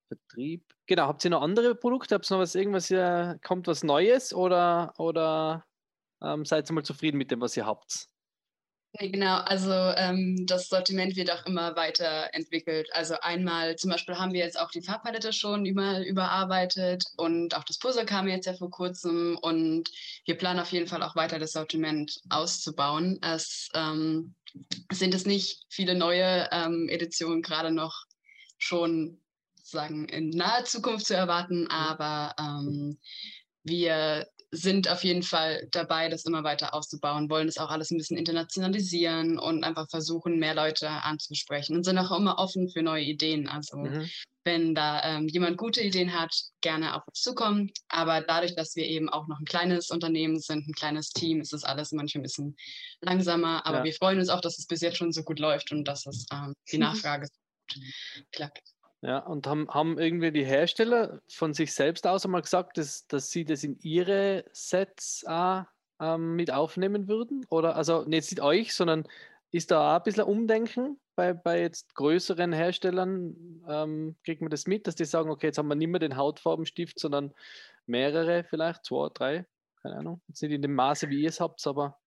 Vertrieb. 0.09 0.63
Genau, 0.87 1.07
habt 1.07 1.25
ihr 1.25 1.31
noch 1.31 1.43
andere 1.43 1.75
Produkte? 1.75 2.15
Habt 2.15 2.31
ihr 2.31 2.35
noch 2.35 2.43
was, 2.43 2.55
irgendwas, 2.55 2.89
hier, 2.89 3.39
kommt 3.43 3.67
was 3.67 3.83
Neues 3.83 4.35
oder, 4.35 4.93
oder 4.99 5.65
ähm, 6.23 6.45
seid 6.45 6.71
ihr 6.71 6.75
mal 6.75 6.85
zufrieden 6.85 7.17
mit 7.17 7.31
dem, 7.31 7.41
was 7.41 7.57
ihr 7.57 7.67
habt? 7.67 8.09
Nee, 9.01 9.09
genau, 9.09 9.39
also 9.39 9.73
ähm, 9.73 10.47
das 10.47 10.69
Sortiment 10.69 11.17
wird 11.17 11.29
auch 11.33 11.45
immer 11.47 11.75
weiterentwickelt. 11.75 12.89
Also 12.93 13.17
einmal 13.21 13.75
zum 13.75 13.91
Beispiel 13.91 14.17
haben 14.17 14.33
wir 14.33 14.41
jetzt 14.41 14.59
auch 14.59 14.71
die 14.71 14.83
Farbpalette 14.83 15.33
schon 15.33 15.67
über, 15.67 16.07
überarbeitet 16.07 17.05
und 17.17 17.57
auch 17.57 17.65
das 17.65 17.79
Puzzle 17.79 18.07
kam 18.07 18.29
jetzt 18.29 18.47
ja 18.47 18.55
vor 18.55 18.71
kurzem 18.71 19.37
und 19.43 19.91
wir 20.27 20.39
planen 20.39 20.61
auf 20.61 20.71
jeden 20.71 20.87
Fall 20.87 21.03
auch 21.03 21.17
weiter 21.17 21.41
das 21.41 21.53
Sortiment 21.53 22.21
auszubauen. 22.29 23.19
Es 23.21 23.69
ähm, 23.75 24.37
sind 24.93 25.13
es 25.13 25.27
nicht 25.27 25.65
viele 25.69 25.97
neue 25.97 26.49
ähm, 26.53 26.89
Editionen 26.89 27.43
gerade 27.43 27.73
noch 27.73 28.05
schon 28.59 29.21
sagen 29.61 30.09
in 30.09 30.31
naher 30.31 30.67
Zukunft 30.67 31.07
zu 31.07 31.17
erwarten, 31.17 31.63
mhm. 31.63 31.71
aber 31.71 32.35
ähm, 32.39 32.99
wir 33.65 34.29
sind 34.55 34.89
auf 34.89 35.05
jeden 35.05 35.23
Fall 35.23 35.67
dabei, 35.71 36.09
das 36.09 36.25
immer 36.25 36.45
weiter 36.45 36.75
auszubauen, 36.75 37.29
wollen 37.29 37.47
das 37.47 37.59
auch 37.59 37.71
alles 37.71 37.91
ein 37.91 37.99
bisschen 37.99 38.17
internationalisieren 38.17 39.39
und 39.39 39.65
einfach 39.65 39.89
versuchen, 39.89 40.39
mehr 40.39 40.55
Leute 40.55 40.89
anzusprechen 40.89 41.77
und 41.77 41.85
sind 41.85 41.99
auch 41.99 42.17
immer 42.17 42.39
offen 42.39 42.69
für 42.69 42.83
neue 42.83 43.05
Ideen. 43.05 43.49
Also 43.49 43.79
mhm. 43.79 44.09
wenn 44.45 44.75
da 44.75 45.03
ähm, 45.05 45.29
jemand 45.29 45.59
gute 45.59 45.81
Ideen 45.81 46.19
hat, 46.19 46.35
gerne 46.61 46.95
auf 46.95 47.07
uns 47.07 47.21
zukommen. 47.21 47.71
Aber 47.89 48.21
dadurch, 48.21 48.55
dass 48.55 48.77
wir 48.77 48.87
eben 48.87 49.09
auch 49.09 49.27
noch 49.27 49.41
ein 49.41 49.45
kleines 49.45 49.91
Unternehmen 49.91 50.39
sind, 50.39 50.69
ein 50.69 50.75
kleines 50.75 51.11
Team, 51.11 51.41
ist 51.41 51.53
das 51.53 51.65
alles 51.65 51.93
manchmal 51.93 52.21
ein 52.21 52.25
bisschen 52.25 52.57
langsamer. 53.01 53.67
Aber 53.67 53.79
ja. 53.79 53.85
wir 53.85 53.93
freuen 53.93 54.19
uns 54.19 54.29
auch, 54.29 54.41
dass 54.41 54.59
es 54.59 54.67
bis 54.67 54.81
jetzt 54.81 54.97
schon 54.97 55.13
so 55.13 55.23
gut 55.23 55.39
läuft 55.39 55.73
und 55.73 55.85
dass 55.85 56.07
es 56.07 56.27
ähm, 56.33 56.55
die 56.71 56.79
Nachfrage 56.79 57.27
so 57.27 57.81
gut 57.81 57.85
klappt. 58.33 58.74
Ja, 59.05 59.19
und 59.19 59.47
haben, 59.47 59.69
haben 59.69 59.99
irgendwie 59.99 60.33
die 60.33 60.47
Hersteller 60.47 61.21
von 61.29 61.53
sich 61.53 61.75
selbst 61.75 62.07
aus 62.07 62.25
einmal 62.25 62.41
gesagt, 62.41 62.79
dass, 62.79 63.07
dass 63.07 63.31
sie 63.31 63.45
das 63.45 63.63
in 63.63 63.79
ihre 63.83 64.47
Sets 64.53 65.27
auch, 65.27 65.65
ähm, 66.01 66.37
mit 66.37 66.51
aufnehmen 66.51 67.07
würden? 67.07 67.45
Oder 67.51 67.77
also 67.77 68.05
nicht 68.05 68.41
euch, 68.41 68.73
sondern 68.73 69.07
ist 69.51 69.71
da 69.71 69.93
auch 69.93 69.99
ein 69.99 70.05
bisschen 70.05 70.25
Umdenken 70.25 70.99
bei, 71.17 71.35
bei 71.35 71.61
jetzt 71.61 71.95
größeren 71.95 72.55
Herstellern? 72.55 73.63
Ähm, 73.69 74.17
kriegt 74.25 74.41
man 74.41 74.51
das 74.51 74.67
mit, 74.67 74.87
dass 74.87 74.95
die 74.95 75.05
sagen, 75.05 75.29
okay, 75.29 75.49
jetzt 75.49 75.59
haben 75.59 75.69
wir 75.69 75.75
nicht 75.75 75.89
mehr 75.89 76.01
den 76.01 76.17
Hautfarbenstift, 76.17 76.99
sondern 76.99 77.35
mehrere 77.85 78.43
vielleicht, 78.45 78.87
zwei, 78.87 79.11
drei, 79.13 79.45
keine 79.83 79.97
Ahnung. 79.97 80.23
Jetzt 80.29 80.41
nicht 80.41 80.53
in 80.53 80.63
dem 80.63 80.75
Maße, 80.75 81.11
wie 81.11 81.21
ihr 81.21 81.29
es 81.29 81.41
habt, 81.41 81.67
aber 81.67 81.99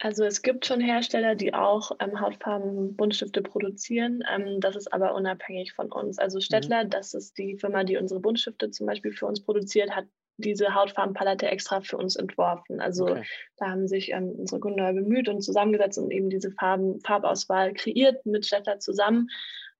also 0.00 0.24
es 0.24 0.42
gibt 0.42 0.64
schon 0.64 0.80
Hersteller, 0.80 1.34
die 1.34 1.54
auch 1.54 1.90
ähm, 1.98 2.20
Hautfarben-Buntstifte 2.20 3.42
produzieren. 3.42 4.22
Ähm, 4.32 4.60
das 4.60 4.76
ist 4.76 4.92
aber 4.92 5.14
unabhängig 5.14 5.72
von 5.72 5.90
uns. 5.90 6.18
Also 6.18 6.40
Stettler, 6.40 6.84
mhm. 6.84 6.90
das 6.90 7.14
ist 7.14 7.36
die 7.36 7.56
Firma, 7.56 7.82
die 7.82 7.96
unsere 7.96 8.20
Buntstifte 8.20 8.70
zum 8.70 8.86
Beispiel 8.86 9.12
für 9.12 9.26
uns 9.26 9.42
produziert, 9.42 9.90
hat 9.90 10.06
diese 10.36 10.72
Hautfarbenpalette 10.72 11.48
extra 11.48 11.80
für 11.80 11.96
uns 11.96 12.14
entworfen. 12.14 12.80
Also 12.80 13.08
okay. 13.08 13.24
da 13.56 13.70
haben 13.70 13.88
sich 13.88 14.12
ähm, 14.12 14.30
unsere 14.38 14.60
Kunden 14.60 14.94
bemüht 14.94 15.28
und 15.28 15.42
zusammengesetzt 15.42 15.98
und 15.98 16.12
eben 16.12 16.30
diese 16.30 16.52
Farben, 16.52 17.00
Farbauswahl 17.00 17.72
kreiert 17.74 18.24
mit 18.24 18.46
Stettler 18.46 18.78
zusammen. 18.78 19.28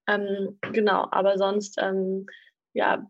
Ähm, 0.09 0.59
genau, 0.73 1.07
aber 1.13 1.39
sonst 1.39 1.79
ähm, 1.81 2.27
ja, 2.73 3.07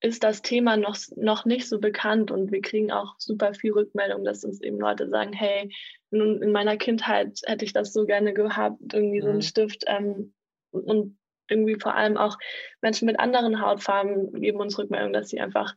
ist 0.00 0.22
das 0.22 0.42
Thema 0.42 0.76
noch, 0.76 0.96
noch 1.16 1.44
nicht 1.44 1.68
so 1.68 1.80
bekannt 1.80 2.30
und 2.30 2.52
wir 2.52 2.60
kriegen 2.60 2.92
auch 2.92 3.14
super 3.18 3.54
viel 3.54 3.72
Rückmeldung, 3.72 4.24
dass 4.24 4.44
uns 4.44 4.60
eben 4.60 4.78
Leute 4.78 5.08
sagen, 5.08 5.32
hey, 5.32 5.72
in, 6.10 6.42
in 6.42 6.52
meiner 6.52 6.76
Kindheit 6.76 7.40
hätte 7.46 7.64
ich 7.64 7.72
das 7.72 7.92
so 7.92 8.06
gerne 8.06 8.32
gehabt, 8.32 8.78
irgendwie 8.92 9.20
mhm. 9.20 9.24
so 9.24 9.28
ein 9.30 9.36
mhm. 9.36 9.42
Stift 9.42 9.84
ähm, 9.86 10.34
und 10.70 11.18
irgendwie 11.48 11.76
vor 11.80 11.94
allem 11.94 12.16
auch 12.16 12.36
Menschen 12.82 13.06
mit 13.06 13.18
anderen 13.18 13.60
Hautfarben 13.60 14.32
geben 14.40 14.60
uns 14.60 14.78
Rückmeldung, 14.78 15.12
dass 15.12 15.30
sie 15.30 15.40
einfach 15.40 15.74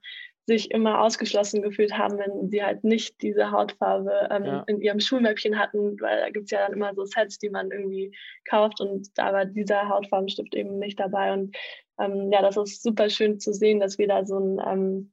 sich 0.48 0.72
immer 0.72 1.02
ausgeschlossen 1.02 1.62
gefühlt 1.62 1.98
haben, 1.98 2.18
wenn 2.18 2.50
sie 2.50 2.64
halt 2.64 2.84
nicht 2.84 3.22
diese 3.22 3.52
Hautfarbe 3.52 4.28
ähm, 4.32 4.46
ja. 4.46 4.64
in 4.68 4.82
ihrem 4.82 5.00
Schulmäppchen 5.00 5.58
hatten, 5.58 6.00
weil 6.02 6.20
da 6.20 6.30
gibt 6.30 6.46
es 6.46 6.52
ja 6.52 6.66
dann 6.66 6.74
immer 6.74 6.94
so 6.94 7.06
Sets, 7.06 7.38
die 7.38 7.50
man 7.50 7.72
irgendwie 7.72 8.16
kauft 8.50 8.82
und 8.82 9.08
da 9.18 9.34
war 9.34 9.46
dieser 9.46 9.88
Hautfarbenstift 9.88 10.54
eben 10.56 10.80
nicht 10.80 11.00
dabei 11.00 11.32
und 11.32 11.56
ähm, 12.02 12.32
ja, 12.32 12.42
das 12.42 12.58
ist 12.58 12.84
super 12.84 13.10
schön 13.10 13.40
zu 13.40 13.54
sehen, 13.54 13.80
dass 13.80 13.98
wir 13.98 14.08
da 14.08 14.26
so, 14.26 14.40
ein, 14.40 14.62
ähm, 14.66 15.12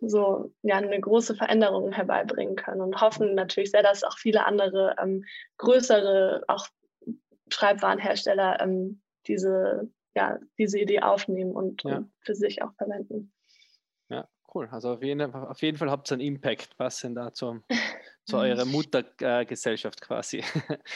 so 0.00 0.52
ja, 0.62 0.76
eine 0.76 1.00
große 1.00 1.34
Veränderung 1.34 1.92
herbeibringen 1.92 2.56
können 2.56 2.80
und 2.80 3.00
hoffen 3.00 3.34
natürlich 3.34 3.70
sehr, 3.70 3.82
dass 3.82 4.04
auch 4.04 4.18
viele 4.18 4.44
andere 4.46 4.96
ähm, 5.02 5.24
größere, 5.58 6.44
auch 6.48 6.68
Schreibwarenhersteller 7.48 8.60
ähm, 8.60 9.02
diese, 9.26 9.90
ja, 10.14 10.38
diese 10.58 10.78
Idee 10.78 11.00
aufnehmen 11.00 11.52
und, 11.52 11.82
ja. 11.84 11.98
und 11.98 12.12
für 12.20 12.34
sich 12.34 12.62
auch 12.62 12.72
verwenden. 12.74 13.32
Ja, 14.08 14.28
cool. 14.54 14.68
Also 14.70 14.92
auf 14.92 15.02
jeden, 15.02 15.22
auf 15.34 15.62
jeden 15.62 15.78
Fall 15.78 15.90
habt 15.90 16.10
ihr 16.10 16.14
einen 16.14 16.26
Impact, 16.26 16.76
passend 16.76 17.16
da 17.16 17.32
zum, 17.32 17.62
zu 18.26 18.36
eurer 18.36 18.64
Muttergesellschaft 18.64 20.02
äh, 20.02 20.04
quasi. 20.04 20.44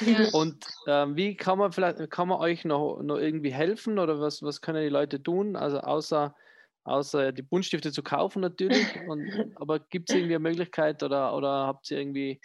Ja. 0.01 0.29
Und 0.33 0.67
ähm, 0.87 1.17
wie 1.17 1.37
kann 1.37 1.59
man 1.59 1.73
vielleicht, 1.73 2.11
kann 2.11 2.29
man 2.29 2.41
euch 2.41 2.65
noch, 2.65 3.01
noch 3.03 3.19
irgendwie 3.19 3.53
helfen 3.53 3.99
oder 3.99 4.21
was, 4.21 4.43
was 4.43 4.61
können 4.61 4.83
die 4.83 4.89
Leute 4.89 5.23
tun? 5.23 5.55
Also 5.55 5.79
außer, 5.79 6.35
außer 6.83 7.31
die 7.31 7.43
Buntstifte 7.43 7.93
zu 7.93 8.03
kaufen 8.03 8.43
natürlich. 8.43 8.85
Und, 9.09 9.53
aber 9.55 9.79
gibt 9.79 10.11
es 10.11 10.17
irgendwie 10.17 10.35
eine 10.35 10.49
Möglichkeit 10.49 11.03
oder, 11.05 11.35
oder 11.37 11.67
habt 11.67 11.91
ihr 11.91 11.99
irgendwie 11.99 12.41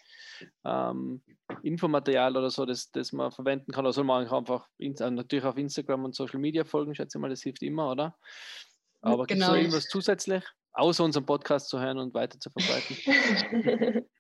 ähm, 0.63 1.23
Infomaterial 1.63 2.37
oder 2.37 2.51
so, 2.51 2.65
das, 2.65 2.91
das 2.91 3.11
man 3.11 3.31
verwenden 3.31 3.71
kann? 3.71 3.85
Oder 3.85 3.93
soll 3.93 4.03
man 4.03 4.27
einfach 4.27 4.67
in, 4.77 4.91
also 4.91 5.09
natürlich 5.09 5.45
auf 5.45 5.57
Instagram 5.57 6.05
und 6.05 6.15
Social 6.15 6.39
Media 6.39 6.63
folgen, 6.63 6.93
schätze 6.93 7.17
ich 7.17 7.21
mal, 7.21 7.29
das 7.29 7.41
hilft 7.41 7.63
immer, 7.63 7.89
oder? 7.89 8.15
Aber 9.01 9.25
genau. 9.25 9.47
gibt 9.47 9.49
es 9.49 9.57
irgendwas 9.57 9.87
zusätzlich? 9.87 10.43
außer 10.75 11.03
unseren 11.03 11.25
Podcast 11.25 11.69
zu 11.69 11.79
hören 11.79 11.97
und 11.97 12.13
weiter 12.13 12.39
zu 12.39 12.49
verbreiten? 12.49 14.05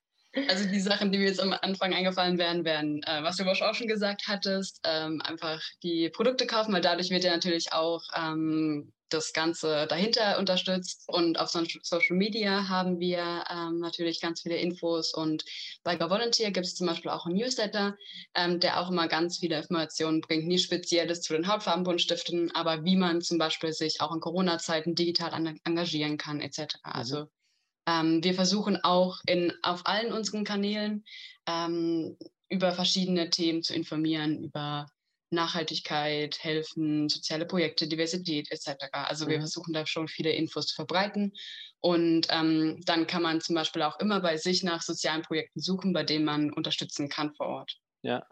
Also 0.49 0.67
die 0.67 0.79
Sachen, 0.79 1.11
die 1.11 1.17
mir 1.17 1.27
jetzt 1.27 1.41
am 1.41 1.53
Anfang 1.61 1.93
eingefallen 1.93 2.37
wären, 2.37 2.65
wären, 2.65 3.01
äh, 3.03 3.23
was 3.23 3.37
du 3.37 3.45
auch 3.45 3.73
schon 3.73 3.87
gesagt 3.87 4.23
hattest, 4.27 4.81
ähm, 4.83 5.21
einfach 5.21 5.61
die 5.81 6.09
Produkte 6.09 6.45
kaufen, 6.45 6.73
weil 6.73 6.81
dadurch 6.81 7.09
wird 7.09 7.23
ja 7.23 7.31
natürlich 7.31 7.71
auch 7.73 8.03
ähm, 8.15 8.91
das 9.09 9.33
Ganze 9.33 9.87
dahinter 9.87 10.37
unterstützt. 10.39 11.03
Und 11.07 11.39
auf 11.39 11.49
Social 11.49 12.17
Media 12.17 12.67
haben 12.67 12.99
wir 12.99 13.45
ähm, 13.49 13.79
natürlich 13.79 14.19
ganz 14.19 14.41
viele 14.41 14.57
Infos. 14.57 15.13
Und 15.13 15.45
bei 15.83 15.95
Go 15.95 16.09
Volunteer 16.09 16.51
gibt 16.51 16.65
es 16.65 16.75
zum 16.75 16.87
Beispiel 16.87 17.11
auch 17.11 17.25
einen 17.25 17.35
Newsletter, 17.35 17.95
ähm, 18.33 18.59
der 18.59 18.79
auch 18.79 18.89
immer 18.89 19.07
ganz 19.07 19.37
viele 19.37 19.57
Informationen 19.57 20.21
bringt. 20.21 20.47
Nicht 20.47 20.65
spezielles 20.65 21.21
zu 21.21 21.33
den 21.33 21.47
Hauptfarbenbundstiften, 21.47 22.51
aber 22.53 22.83
wie 22.83 22.95
man 22.95 23.21
zum 23.21 23.37
Beispiel 23.37 23.73
sich 23.73 24.01
auch 24.01 24.13
in 24.13 24.19
Corona-Zeiten 24.19 24.95
digital 24.95 25.57
engagieren 25.63 26.17
kann, 26.17 26.41
etc. 26.41 26.59
Mhm. 26.59 26.67
Also 26.83 27.27
ähm, 27.87 28.23
wir 28.23 28.33
versuchen 28.33 28.83
auch 28.83 29.19
in, 29.27 29.53
auf 29.61 29.85
allen 29.85 30.11
unseren 30.11 30.43
Kanälen 30.43 31.05
ähm, 31.47 32.17
über 32.49 32.71
verschiedene 32.71 33.29
Themen 33.29 33.63
zu 33.63 33.73
informieren, 33.73 34.43
über 34.43 34.87
Nachhaltigkeit, 35.31 36.43
Helfen, 36.43 37.09
soziale 37.09 37.45
Projekte, 37.45 37.87
Diversität 37.87 38.51
etc. 38.51 38.87
Also 38.91 39.27
wir 39.27 39.37
mhm. 39.37 39.41
versuchen 39.41 39.73
da 39.73 39.85
schon 39.85 40.07
viele 40.07 40.31
Infos 40.31 40.67
zu 40.67 40.75
verbreiten. 40.75 41.33
Und 41.81 42.27
ähm, 42.29 42.81
dann 42.85 43.05
kann 43.05 43.21
man 43.21 43.41
zum 43.41 43.55
Beispiel 43.55 43.83
auch 43.83 43.99
immer 43.99 44.19
bei 44.19 44.37
sich 44.37 44.63
nach 44.63 44.81
sozialen 44.81 45.21
Projekten 45.21 45.59
suchen, 45.59 45.93
bei 45.93 46.03
denen 46.03 46.25
man 46.25 46.51
unterstützen 46.51 47.09
kann 47.09 47.33
vor 47.33 47.47
Ort. 47.47 47.77
Ja. 48.01 48.25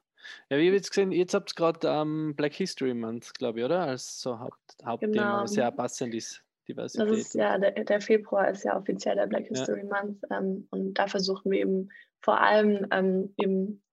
Ja, 0.50 0.58
wie 0.58 0.68
ihr 0.68 0.74
jetzt 0.74 0.90
gesehen, 0.90 1.12
jetzt 1.12 1.34
habt 1.34 1.52
ihr 1.52 1.56
gerade 1.56 1.88
ähm, 1.88 2.34
Black 2.36 2.54
History 2.54 2.94
Month, 2.94 3.34
glaube 3.34 3.60
ich, 3.60 3.66
oder? 3.66 3.82
Als 3.82 4.22
so 4.22 4.40
Haupt, 4.40 4.58
Hauptthema, 4.86 5.12
genau. 5.12 5.46
sehr 5.46 5.70
passend 5.72 6.14
ist. 6.16 6.43
Diversität. 6.68 7.10
Das 7.10 7.18
ist 7.18 7.34
ja, 7.36 7.58
der, 7.58 7.72
der, 7.72 8.02
Februar 8.02 8.50
ist 8.50 8.64
ja 8.64 8.78
offiziell 8.78 9.16
der 9.16 9.28
Black 9.28 9.48
History 9.48 9.86
ja. 9.86 10.02
Month 10.02 10.22
ähm, 10.32 10.68
und 10.72 10.94
da 10.96 11.08
versuchen 11.08 11.52
wir 11.52 11.60
eben 11.60 11.90
vor 12.22 12.40
allem 12.40 12.88
ähm, 12.92 13.34
eben 13.38 13.84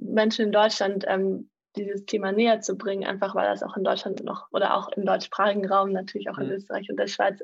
Menschen 0.00 0.46
in 0.46 0.52
Deutschland 0.52 1.04
ähm, 1.08 1.50
dieses 1.76 2.04
Thema 2.06 2.32
näher 2.32 2.60
zu 2.60 2.76
bringen, 2.76 3.04
einfach 3.04 3.34
weil 3.34 3.48
das 3.48 3.62
auch 3.62 3.76
in 3.76 3.84
Deutschland 3.84 4.22
noch 4.24 4.48
oder 4.52 4.76
auch 4.76 4.88
im 4.90 5.04
deutschsprachigen 5.04 5.66
Raum, 5.66 5.92
natürlich 5.92 6.30
auch 6.30 6.38
in 6.38 6.46
mhm. 6.46 6.54
Österreich 6.54 6.88
und 6.90 6.98
der 6.98 7.08
Schweiz, 7.08 7.40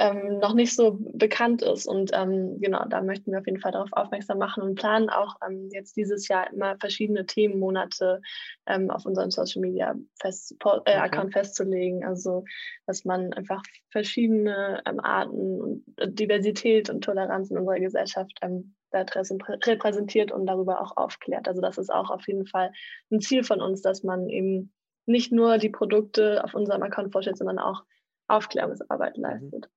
ähm, 0.00 0.38
noch 0.38 0.54
nicht 0.54 0.74
so 0.74 0.96
bekannt 1.12 1.60
ist. 1.60 1.86
Und 1.86 2.10
ähm, 2.14 2.58
genau, 2.58 2.86
da 2.88 3.02
möchten 3.02 3.30
wir 3.30 3.38
auf 3.38 3.46
jeden 3.46 3.60
Fall 3.60 3.72
darauf 3.72 3.92
aufmerksam 3.92 4.38
machen 4.38 4.62
und 4.62 4.76
planen 4.76 5.10
auch 5.10 5.36
ähm, 5.46 5.68
jetzt 5.72 5.94
dieses 5.94 6.26
Jahr 6.26 6.50
immer 6.50 6.76
verschiedene 6.78 7.26
Themenmonate 7.26 8.22
ähm, 8.66 8.90
auf 8.90 9.04
unserem 9.04 9.30
Social 9.30 9.60
Media 9.60 9.94
fest, 10.18 10.52
äh, 10.52 10.64
okay. 10.64 10.94
Account 10.94 11.34
festzulegen. 11.34 12.02
Also, 12.02 12.44
dass 12.86 13.04
man 13.04 13.34
einfach 13.34 13.62
verschiedene 13.90 14.82
ähm, 14.86 15.00
Arten 15.00 15.60
und 15.60 15.84
äh, 15.98 16.10
Diversität 16.10 16.88
und 16.88 17.04
Toleranz 17.04 17.50
in 17.50 17.58
unserer 17.58 17.78
Gesellschaft 17.78 18.38
ähm, 18.40 18.74
da 18.92 19.04
repräsentiert 19.04 20.32
und 20.32 20.46
darüber 20.46 20.80
auch 20.80 20.96
aufklärt. 20.96 21.46
Also 21.46 21.60
das 21.60 21.76
ist 21.76 21.92
auch 21.92 22.10
auf 22.10 22.26
jeden 22.26 22.46
Fall 22.46 22.72
ein 23.12 23.20
Ziel 23.20 23.44
von 23.44 23.60
uns, 23.60 23.82
dass 23.82 24.02
man 24.02 24.28
eben 24.30 24.72
nicht 25.06 25.30
nur 25.30 25.58
die 25.58 25.68
Produkte 25.68 26.42
auf 26.42 26.54
unserem 26.54 26.82
Account 26.82 27.12
vorstellt, 27.12 27.36
sondern 27.36 27.58
auch 27.58 27.84
Aufklärungsarbeit 28.28 29.16
mhm. 29.18 29.22
leistet. 29.22 29.68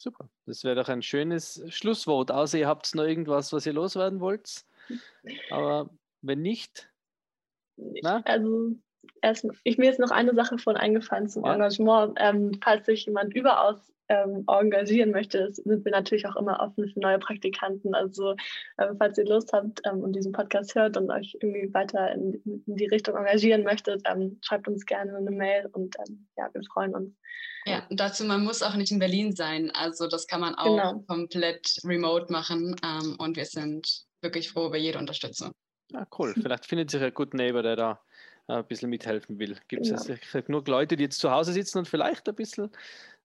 Super, 0.00 0.28
das 0.46 0.62
wäre 0.62 0.76
doch 0.76 0.88
ein 0.88 1.02
schönes 1.02 1.60
Schlusswort, 1.68 2.30
außer 2.30 2.58
ihr 2.58 2.68
habt 2.68 2.94
noch 2.94 3.02
irgendwas, 3.02 3.52
was 3.52 3.66
ihr 3.66 3.72
loswerden 3.72 4.20
wollt. 4.20 4.64
Aber 5.50 5.90
wenn 6.22 6.40
nicht, 6.40 6.88
na? 7.76 8.22
Also 8.24 8.76
erst, 9.22 9.46
ich 9.64 9.78
mir 9.78 9.90
ist 9.90 10.00
noch 10.00 10.10
eine 10.10 10.34
Sache 10.34 10.58
von 10.58 10.76
eingefallen 10.76 11.28
zum. 11.28 11.44
Engagement. 11.44 12.16
Ähm, 12.20 12.52
falls 12.62 12.86
sich 12.86 13.06
jemand 13.06 13.34
überaus 13.34 13.92
ähm, 14.08 14.44
engagieren 14.46 15.10
möchte, 15.10 15.52
sind 15.52 15.84
wir 15.84 15.92
natürlich 15.92 16.26
auch 16.26 16.36
immer 16.36 16.60
offen 16.60 16.88
für 16.88 17.00
neue 17.00 17.18
Praktikanten. 17.18 17.94
Also 17.94 18.34
ähm, 18.78 18.96
falls 18.98 19.18
ihr 19.18 19.26
Lust 19.26 19.52
habt 19.52 19.80
ähm, 19.86 20.00
und 20.00 20.14
diesen 20.14 20.32
Podcast 20.32 20.74
hört 20.74 20.96
und 20.96 21.10
euch 21.10 21.36
irgendwie 21.40 21.72
weiter 21.74 22.12
in, 22.12 22.34
in 22.44 22.76
die 22.76 22.86
Richtung 22.86 23.16
engagieren 23.16 23.64
möchtet, 23.64 24.02
ähm, 24.06 24.38
schreibt 24.42 24.68
uns 24.68 24.86
gerne 24.86 25.16
eine 25.16 25.30
Mail 25.30 25.68
und 25.72 25.96
ähm, 26.06 26.26
ja, 26.36 26.48
wir 26.52 26.62
freuen 26.72 26.94
uns. 26.94 27.14
Ja, 27.66 27.86
dazu, 27.90 28.24
man 28.24 28.44
muss 28.44 28.62
auch 28.62 28.76
nicht 28.76 28.92
in 28.92 28.98
Berlin 28.98 29.34
sein. 29.34 29.70
Also 29.74 30.08
das 30.08 30.26
kann 30.26 30.40
man 30.40 30.54
auch 30.54 30.76
genau. 30.76 31.04
komplett 31.06 31.78
remote 31.84 32.32
machen 32.32 32.76
ähm, 32.84 33.16
und 33.18 33.36
wir 33.36 33.44
sind 33.44 34.04
wirklich 34.22 34.50
froh 34.50 34.66
über 34.66 34.78
jede 34.78 34.98
Unterstützung. 34.98 35.52
Ja, 35.90 36.06
cool. 36.18 36.34
Vielleicht 36.34 36.66
findet 36.66 36.90
sich 36.90 37.02
ein 37.02 37.14
Good 37.14 37.34
Neighbor, 37.34 37.62
der 37.62 37.76
da 37.76 38.00
ein 38.48 38.66
bisschen 38.66 38.90
mithelfen 38.90 39.38
will. 39.38 39.56
Gibt 39.68 39.86
es 39.86 40.08
ja. 40.08 40.40
genug 40.40 40.66
Leute, 40.68 40.96
die 40.96 41.04
jetzt 41.04 41.18
zu 41.18 41.30
Hause 41.30 41.52
sitzen 41.52 41.78
und 41.78 41.88
vielleicht 41.88 42.28
ein 42.28 42.34
bisschen 42.34 42.70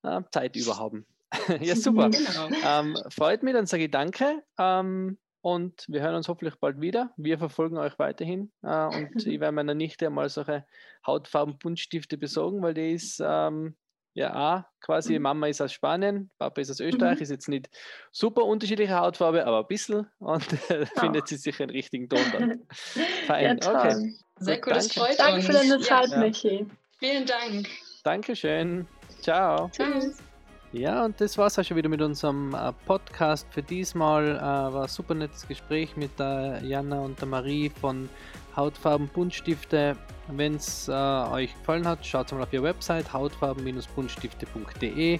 äh, 0.03 0.21
Zeit 0.31 0.55
über 0.55 0.77
haben. 0.77 1.05
ja, 1.61 1.75
super. 1.75 2.09
Genau. 2.09 2.49
Ähm, 2.65 2.97
freut 3.09 3.43
mich, 3.43 3.53
dann 3.53 3.65
sage 3.65 3.85
ich 3.85 3.91
danke. 3.91 4.43
Ähm, 4.59 5.17
und 5.41 5.85
wir 5.89 6.01
hören 6.01 6.15
uns 6.15 6.29
hoffentlich 6.29 6.55
bald 6.55 6.79
wieder. 6.79 7.11
Wir 7.17 7.37
verfolgen 7.37 7.77
euch 7.77 7.97
weiterhin. 7.99 8.51
Äh, 8.61 8.85
und 8.85 9.15
ich 9.27 9.39
werde 9.39 9.51
meiner 9.51 9.73
Nichte 9.73 10.09
mal 10.09 10.29
solche 10.29 10.65
Hautfarben-Buntstifte 11.05 12.17
besorgen, 12.17 12.61
weil 12.61 12.73
die 12.73 12.93
ist 12.93 13.21
ähm, 13.23 13.75
ja 14.13 14.33
auch 14.35 14.63
quasi, 14.79 15.15
mhm. 15.17 15.23
Mama 15.23 15.47
ist 15.47 15.61
aus 15.61 15.73
Spanien, 15.73 16.31
Papa 16.37 16.61
ist 16.61 16.69
aus 16.69 16.79
Österreich, 16.79 17.17
mhm. 17.17 17.23
ist 17.23 17.31
jetzt 17.31 17.49
nicht 17.49 17.69
super 18.11 18.43
unterschiedliche 18.45 18.97
Hautfarbe, 18.97 19.45
aber 19.45 19.59
ein 19.59 19.67
bisschen 19.67 20.07
und 20.19 20.45
äh, 20.69 20.85
findet 20.85 21.27
sie 21.27 21.37
sich 21.37 21.61
einen 21.61 21.71
richtigen 21.71 22.07
Ton 22.07 22.21
dann. 22.31 22.61
Fein, 23.25 23.59
ja, 23.61 23.69
okay. 23.69 24.13
Sehr 24.39 24.59
cool, 24.65 24.73
das 24.73 24.91
freut 24.91 25.19
Danke 25.19 25.35
uns. 25.35 25.45
für 25.45 25.53
deine 25.53 25.79
Zeit, 25.79 26.09
ja. 26.09 26.17
Michi. 26.17 26.65
Vielen 26.99 27.25
Dank. 27.25 27.67
Dankeschön. 28.03 28.87
Ciao. 29.21 29.69
Tschüss. 29.69 30.17
Ja, 30.73 31.05
und 31.05 31.21
das 31.21 31.37
war 31.37 31.47
es 31.47 31.57
auch 31.59 31.63
schon 31.63 31.77
wieder 31.77 31.87
mit 31.87 32.01
unserem 32.01 32.53
äh, 32.55 32.73
Podcast 32.87 33.45
für 33.51 33.61
diesmal. 33.61 34.37
Äh, 34.37 34.41
war 34.41 34.81
ein 34.83 34.87
super 34.87 35.13
nettes 35.13 35.47
Gespräch 35.47 35.95
mit 35.95 36.19
der 36.19 36.61
Jana 36.63 36.99
und 36.99 37.21
der 37.21 37.27
Marie 37.27 37.69
von 37.69 38.09
Hautfarben 38.55 39.07
Buntstifte. 39.07 39.95
Wenn 40.29 40.55
es 40.55 40.87
äh, 40.87 40.91
euch 40.91 41.55
gefallen 41.59 41.87
hat, 41.87 42.03
schaut 42.03 42.31
mal 42.31 42.41
auf 42.41 42.51
ihre 42.51 42.63
Website 42.63 43.13
hautfarben-buntstifte.de. 43.13 45.19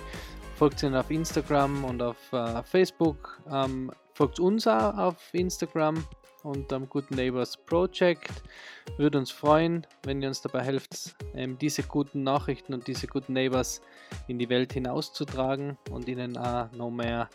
Folgt 0.56 0.82
ihnen 0.82 0.96
auf 0.96 1.12
Instagram 1.12 1.86
und 1.86 2.02
auf 2.02 2.18
äh, 2.32 2.64
Facebook. 2.64 3.40
Ähm, 3.52 3.92
folgt 4.16 4.40
uns 4.40 4.66
auch 4.66 4.98
auf 4.98 5.18
Instagram 5.34 6.04
und 6.44 6.72
am 6.72 6.88
Good 6.88 7.12
Neighbors 7.12 7.58
Project. 7.58 8.44
Würde 8.98 9.18
uns 9.18 9.32
freuen, 9.32 9.88
wenn 10.04 10.22
ihr 10.22 10.28
uns 10.28 10.42
dabei 10.42 10.62
helft, 10.62 11.16
ähm, 11.34 11.58
diese 11.58 11.84
guten 11.84 12.24
Nachrichten 12.24 12.74
und 12.74 12.88
diese 12.88 13.08
Good 13.08 13.30
Neighbors 13.30 13.82
in 14.28 14.38
die 14.38 14.50
Welt 14.50 14.74
hinauszutragen 14.74 15.78
und 15.90 16.08
ihnen 16.08 16.38
auch 16.38 16.72
noch 16.74 16.92
mehr 16.92 17.30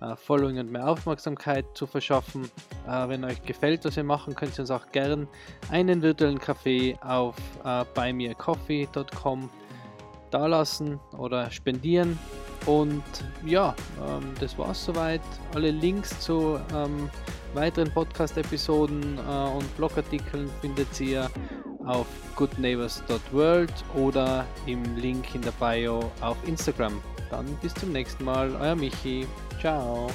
äh, 0.00 0.16
Following 0.16 0.58
und 0.58 0.70
mehr 0.70 0.88
Aufmerksamkeit 0.88 1.64
zu 1.74 1.86
verschaffen. 1.86 2.50
Äh, 2.88 3.08
wenn 3.08 3.24
euch 3.24 3.42
gefällt, 3.42 3.84
was 3.84 3.96
wir 3.96 4.04
machen, 4.04 4.34
könnt 4.34 4.56
ihr 4.58 4.60
uns 4.60 4.70
auch 4.70 4.90
gern 4.92 5.28
einen 5.70 6.02
virtuellen 6.02 6.38
Kaffee 6.38 6.96
auf 7.02 7.36
äh, 7.64 7.84
buymeacoffee.com 7.94 9.50
dalassen 10.30 10.98
oder 11.18 11.50
spendieren. 11.50 12.18
Und 12.66 13.02
ja, 13.44 13.74
ähm, 14.00 14.34
das 14.40 14.56
war's 14.56 14.84
soweit. 14.84 15.20
Alle 15.54 15.70
Links 15.70 16.20
zu 16.20 16.60
ähm, 16.74 17.10
weiteren 17.54 17.90
Podcast-Episoden 17.92 19.18
äh, 19.18 19.20
und 19.20 19.76
Blogartikeln 19.76 20.50
findet 20.60 21.00
ihr 21.00 21.30
auf 21.84 22.06
goodneighbors.world 22.36 23.72
oder 23.94 24.46
im 24.66 24.82
Link 24.96 25.34
in 25.34 25.42
der 25.42 25.52
Bio 25.52 26.10
auf 26.20 26.36
Instagram. 26.46 27.00
Dann 27.30 27.46
bis 27.62 27.74
zum 27.74 27.92
nächsten 27.92 28.24
Mal, 28.24 28.54
euer 28.60 28.74
Michi. 28.74 29.26
Ciao. 29.60 30.08